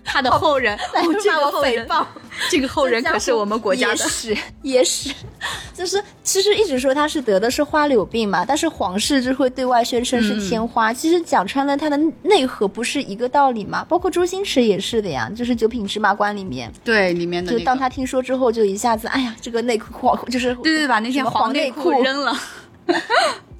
[0.07, 0.79] 他的后人，
[1.23, 1.87] 这个后人，
[2.49, 5.15] 这个后人可是我们国家的， 也是，也是，
[5.75, 21.91] 就是其实一直说他是得的是花柳病嘛，但是皇室就会对外宣称是天花，其实讲穿了他的内核不是一个道理嘛，包括周星驰也是的呀，就是九品芝麻官里面，对里面的，就当他听说之后，就一下子，哎呀，这个内裤黄，就是对对，把那些黄内裤。
[22.03, 22.39] 扔了，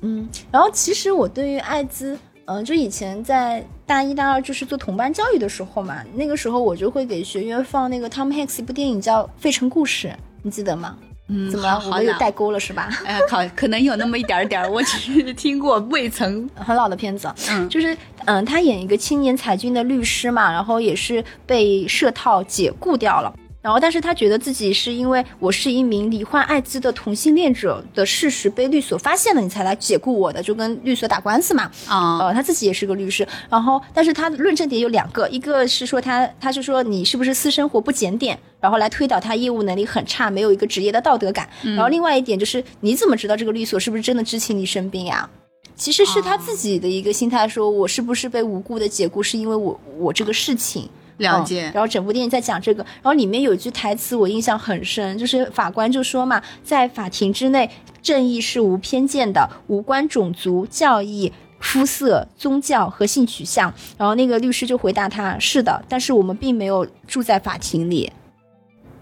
[0.03, 2.17] 嗯，然后其实我对于艾滋。
[2.49, 10.09] 嗯，就以前在大一、大二就是做同班教育的时候嘛，那个时候我就会给学员放那个 Tom Hanks 一部电影叫《费城故事》，
[10.43, 10.97] 你记得吗？
[11.29, 12.89] 嗯，怎么我们有代沟了是吧？
[13.05, 17.33] 哎，好，可能有那么一点点儿，我只是听过，未曾 很老的片子。
[17.51, 23.33] 嗯，就是嗯，他演一个青年才俊的律师嘛，然后也是被设套解雇掉了。
[23.67, 31.69] 然后，但是他觉得自己是因为我是一名罹患艾滋的同性恋者的事实被律所发现了，你才来解雇我的，就跟律所打官司嘛。
[31.89, 33.27] 啊，呃，他自己也是个律师。
[33.51, 41.49] 然后，但是他的论证点有两个，一个是说他，他是说你是不是私生活不检点，然后来推导他业务能力很差，没有一个职业的道德感。
[41.61, 45.29] 然后，另外一点就是你怎么知道这个律所是不是真的知情你生病呀？
[45.75, 50.89] 其实是他自己的一个心态，说我是不是被无故的解雇，是因为我我这个事情。
[51.19, 57.71] 了解，然后整部电影在讲这个，然后里面有一句台词我印象很深，就是法官就说嘛，在法庭之内，
[58.03, 63.73] 正义是无偏见的，无关种族、教义、肤色、宗教和性取向。
[63.97, 68.13] 然后那个律师就回答他，是的，但是我们并没有住在法庭里，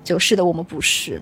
[0.05, 1.21] 就是的，我们不是。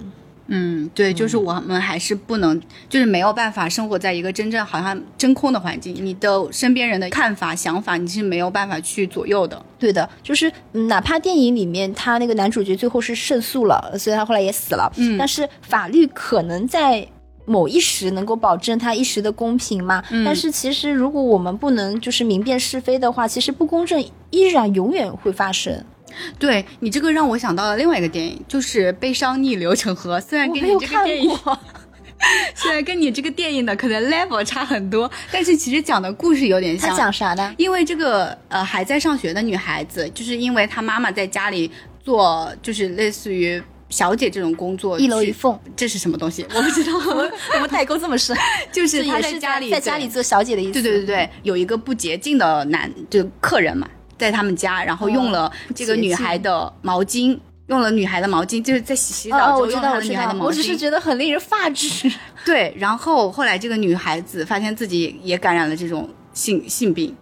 [0.54, 9.60] 嗯，对，就是我们还是不能，就是没有办法生活在一个真正好像真空的环境，你的身边人的看法、想法，你是没有办法去左右的。
[9.78, 17.08] 对的，就是嗯哪怕电影里面他那个男主角最后是胜诉了，所以他后来也死了，嗯但是法律可能在。
[17.44, 20.00] 某一时能够保证他一时的公平嘛？
[20.12, 24.00] 嗯但是其实如果我们不能就是明辨是非的话，其实不公正
[24.30, 25.84] 依然永远会发生。
[26.38, 30.18] 对你这个让我想到了另外一个电影，就是《悲伤逆流成河》。
[30.20, 31.58] 虽然跟你这个电影，过，
[32.54, 36.96] 虽然跟你这个电影的可能 level 差很多，但是其实讲的故事有点他像。
[36.96, 37.54] 讲啥的？
[37.58, 41.70] 因为这个呃还在上学的女孩子，就是因为她妈妈在家里
[42.04, 46.46] 做就是类似于小姐这种工作，一楼一凤，这是什么东西？
[46.54, 46.92] 我不知道，
[47.54, 48.36] 我们代沟这么深，
[48.72, 50.72] 就是她在家里在家里做小姐的意思。
[50.72, 53.86] 对对对对，有一个不洁净的男就客人嘛，
[54.22, 60.46] 在他们家，然后用了这个女孩的毛巾，用了女孩的毛巾，就是在洗洗澡哦，之后我知道，用了女孩的毛巾。
[60.46, 62.10] 我只是觉得很令人发指。
[62.46, 67.14] 对，然后后来这个女孩子发现自己也感染了这种性性病。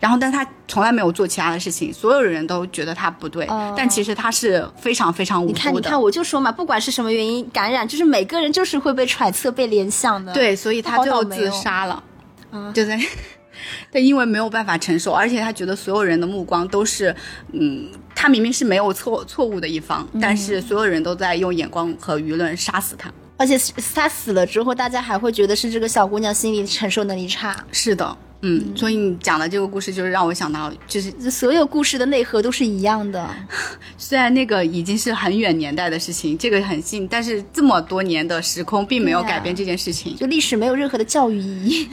[0.00, 5.70] 然后，但她从来没有做其他的事情，所有人都觉得她不对，哦但其实她是非常非常无，辜的。
[5.72, 12.00] 你看，我就说嘛，不管是什么原因感染，就是每个人就是会被揣测、被联想的。，对，所以她好最后自杀了，
[12.52, 12.96] 嗯就在，
[13.90, 17.14] 对，因为没有办法承受，而且他觉得所有人的目光都是，
[17.52, 23.12] 嗯，他明明是没有错错误的一方，但嗯是所有人都在用眼光和舆论杀死他。
[23.36, 23.56] 而且
[23.94, 27.56] 他死了之后，大家还会觉得是这个小姑娘心理承受能力差。
[27.70, 33.30] 是的，嗯，所以你讲的这个故事就是让我想到，就是所有故事的内核都是一样的。
[33.96, 40.16] 虽然那个已经是很远年代的事情，这个很近，但是这么多年的时空并没有改变这件事情。
[40.16, 41.88] 就历史没有任何的教育意义。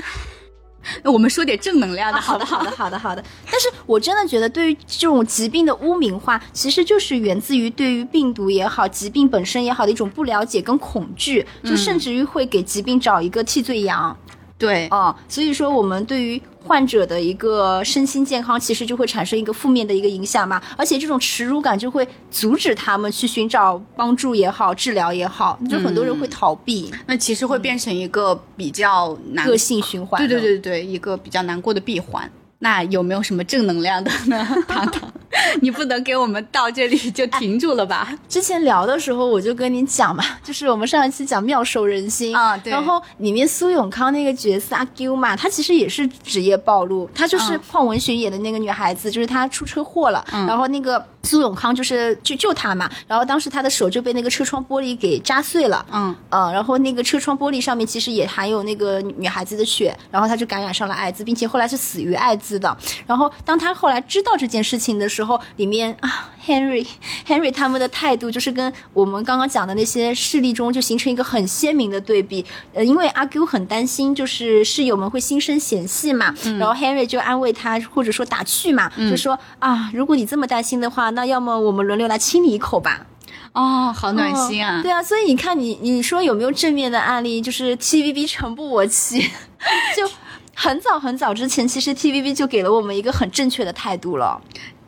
[1.04, 3.24] 那我们说点正能量的，好的，好的，好的，好的。
[3.52, 14.16] 但是我真的觉得，对于这种疾病的污名化，其实就是源自于对于病毒也好、疾病本身也好的一种不了解跟恐惧，就甚至于会给疾病找一个替罪羊。
[14.58, 30.20] 对，哦，所以说我们对于患者的一个身心健康，其实就会产生一个负面的一个影响嘛，而且这种耻辱感就会阻止他们去寻找帮助也好，治疗也好，就很多人会逃避，那其实会变成一个比较难恶性循环。
[30.20, 32.30] 对对，对对，一个比较难过的闭环。
[32.60, 34.48] 那有没有什么正能量的呢？
[34.68, 35.12] 糖糖，
[35.62, 38.18] 你不能给我们到这里就停住了吧？
[38.28, 62.76] 之前聊的时候我就跟你讲嘛， 就是我们上一期讲妙手仁心啊对然后里面苏永康那个角色阿 Q 嘛，他其实也是职业暴露，他就是嗯邝文寻演的那个女孩子，就是她出车祸了，然后那个苏永康就是去救她嘛，然后当时她的手就被那个车窗玻璃给扎碎了，嗯，呃，然后那个车窗玻璃上面其实也含有那个女孩子的血，然后她就感染上了艾滋，并且后来是死于艾滋的。
[63.08, 65.25] 然后当她后来知道这件事情的时候，
[65.56, 66.86] 里面啊，Henry
[67.28, 72.46] Henry 他们的态度就是跟我们刚刚讲的那些事例中就形成一个很鲜明的对比。
[72.74, 83.08] 呃，因为阿 Q 很担心就是室友们会心生嫌隙嘛，然后 Henry 就安慰他，或者说打趣嘛，就说啊，如果你这么担心的话，那要么我们轮流来亲你一口吧。
[83.54, 84.82] 哦，好暖心啊！
[84.82, 87.40] 对啊，所以你看你，你说有没有正面的案例？
[87.40, 89.22] 就是 TVB 诚不我欺，
[89.96, 90.10] 就
[90.54, 94.42] 很早很早之前，其实 TVB 就给了我们一个很正确的态度了。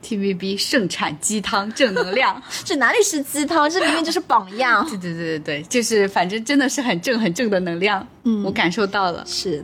[0.07, 4.87] TVB 盛产鸡汤正能量， 这哪里是鸡汤，这明明就是榜样。
[4.89, 9.21] 对对对对对，就是反正真的是很正很正的能量，嗯我感受到了。
[9.25, 9.63] 是，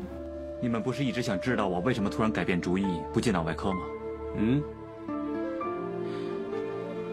[0.62, 3.80] 你们不是一直想知道我为什么突然改变主意不进脑外科吗？
[4.38, 4.62] 嗯，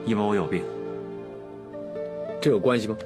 [0.05, 0.65] 因为我有病。
[2.43, 2.97] 这有关系吗？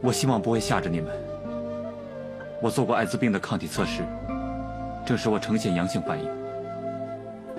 [0.00, 1.10] 我希望不会吓着你们。
[2.62, 4.02] 我做过艾滋病的抗体测试，
[5.06, 6.28] 证实我呈现阳性反应，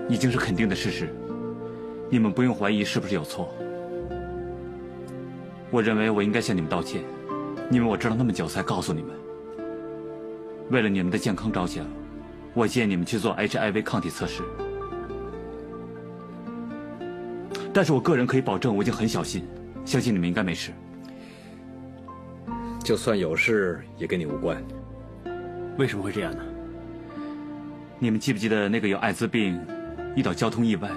[0.09, 1.07] 已经是肯定的事实。
[2.09, 3.53] 你们不用怀疑是不是有错。
[5.69, 7.03] 我认为我应该向你们道歉，
[7.69, 9.15] 因为我知道那么久才告诉你们。
[10.71, 11.85] 为了你们的健康着想，
[12.55, 14.41] 我建议你们去做 HIV 抗体测试。
[17.71, 19.47] 但是我个人可以保证，我已经很小心，
[19.85, 20.71] 相信你们应该没事。
[22.83, 24.61] 就算有事，也跟你无关。
[25.77, 26.43] 为什么会这样呢？
[27.99, 29.59] 你们记不记得那个有艾滋病、
[30.15, 30.89] 遇到交通意外、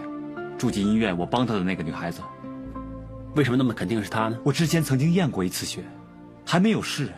[0.58, 2.20] 住进医院，我帮她的那个女孩子？
[3.34, 4.38] 为什么那么肯定是他呢？
[4.44, 5.82] 我之前曾经验过一次血，
[6.44, 7.10] 还没有事。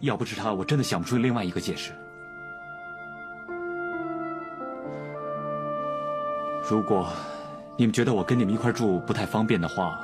[0.00, 1.92] 要不是她，我真的想不出另外一个解释。
[6.68, 7.08] 如果
[7.76, 10.00] 你们觉得我跟你们一块住不太方便的话，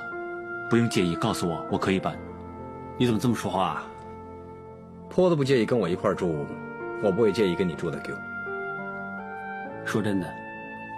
[0.71, 2.17] 不用介意，告诉我，我可以搬。
[2.97, 3.87] 你怎么这么说话啊？
[5.09, 6.47] 坡子不介意跟我一块住，
[7.03, 7.99] 我不会介意跟你住的。
[7.99, 8.15] Q，
[9.85, 10.33] 说真的，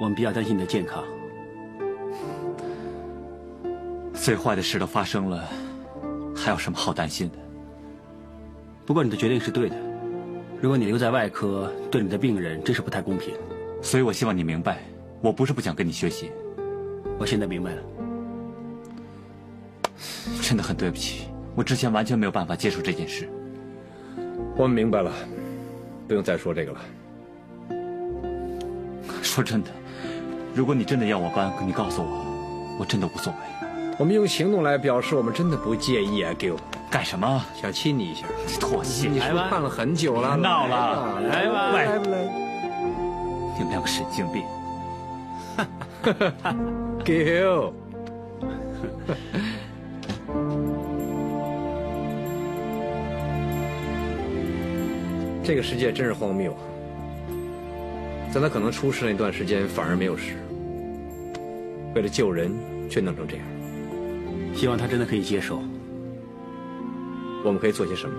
[0.00, 1.04] 我们比较担心你的健康。
[4.14, 5.46] 最坏的事都发生了，
[6.34, 7.36] 还有什么好担心的？
[8.86, 9.76] 不过你的决定是对的。
[10.60, 13.34] 如果你留在外科，对你的病人真是不太公平。
[13.82, 14.82] 所以我希望你明白，
[15.20, 16.32] 我不是不想跟你学习。
[17.18, 17.82] 我现在明白了。
[20.40, 23.28] 真的很对不起，我之前完全没有办法接受这件事。
[24.56, 25.12] 我们明白了，
[26.08, 26.80] 不用再说这个了。
[29.22, 29.70] 说真的，
[30.54, 33.38] 如果你真的要我搬，你告诉我，我真的无所谓。
[33.98, 36.56] 我们用行动来表示我们真的不介意啊，Gil。
[36.90, 37.44] 干什么？
[37.60, 38.26] 想亲你一下。
[38.58, 39.08] 妥协？
[39.08, 40.34] 你是不是看了很久了？
[40.34, 42.22] 别闹了，来吧，来不来
[43.58, 44.42] 你们两个神经病！？
[47.04, 47.72] Gil，
[55.44, 56.58] 这个世界真是荒谬啊！
[58.32, 60.36] 在他可能出事那段时间，反而没有事。
[61.94, 62.52] 为了救人，
[62.88, 63.46] 却弄成这样。
[64.54, 65.62] 希望他真的可以接受。
[67.44, 68.14] 我们可以做些什么？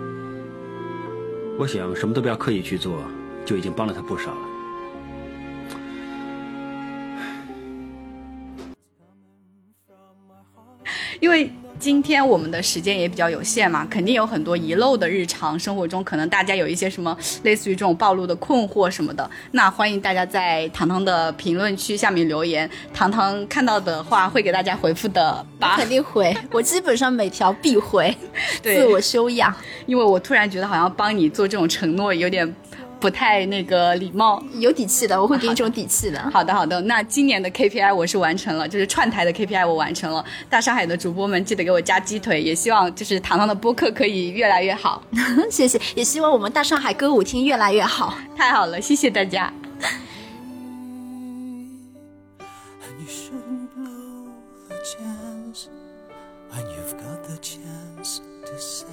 [1.60, 3.04] 我想什么都不要刻意去做，
[3.46, 4.48] 就已经帮了他不少了。
[11.20, 11.52] 因为
[11.82, 25.76] 今天我们的时间也比较有限嘛，肯定有很多遗漏的日常生活中，可能大家有一些什么类似于这种暴露的困惑什么的，那欢迎大家在糖糖的评论区下面留言，糖糖看到的话会给大家回复的吧。
[25.82, 28.16] 肯定回，我基本上每条必回，
[28.62, 29.52] 对自我修养。
[29.88, 32.56] 因为我突然觉得好像帮你做这种承诺有点
[33.02, 34.42] 不太那个礼貌。
[34.54, 36.22] 有底气的，我会给你这种底气的。
[36.32, 36.80] 好的，好的。
[36.82, 40.24] 那今年的 KPI 我是完成了，就是串台的 KPI 我完成了。
[40.50, 45.04] 大上海的主播们记得给我加鸡腿，也希望就是糖糖的播客可以越来越好。
[45.50, 48.18] 谢谢，也希望我们大上海歌舞厅越来越好。
[48.38, 49.52] 太好了，谢谢大家。
[54.84, 55.70] Chance
[56.52, 58.91] you've got the chance to say,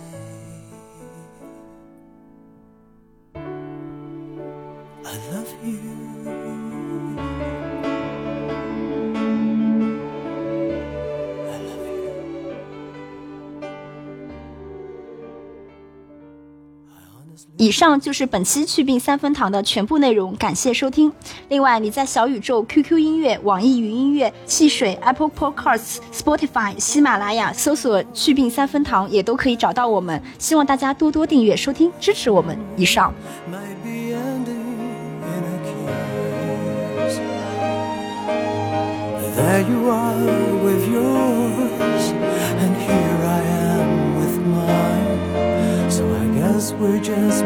[5.33, 5.79] love you.
[11.47, 12.13] I love you.
[16.91, 17.57] Honestly.
[17.57, 21.13] 以上就是本期祛病三分堂的全部内容，感谢收听。
[21.49, 30.23] 另外，你在小宇宙、QQ 音乐、网易云音乐、汽水、Apple Podcasts、Spotify、喜马拉雅搜索“祛病三分堂”也都可以找到我们。
[30.39, 32.57] 希望大家多多订阅收听，支持我们。
[32.77, 33.13] 以上。
[39.39, 42.05] There you are with yours,
[42.63, 45.89] and here I am with mine.
[45.89, 47.45] So I guess we're just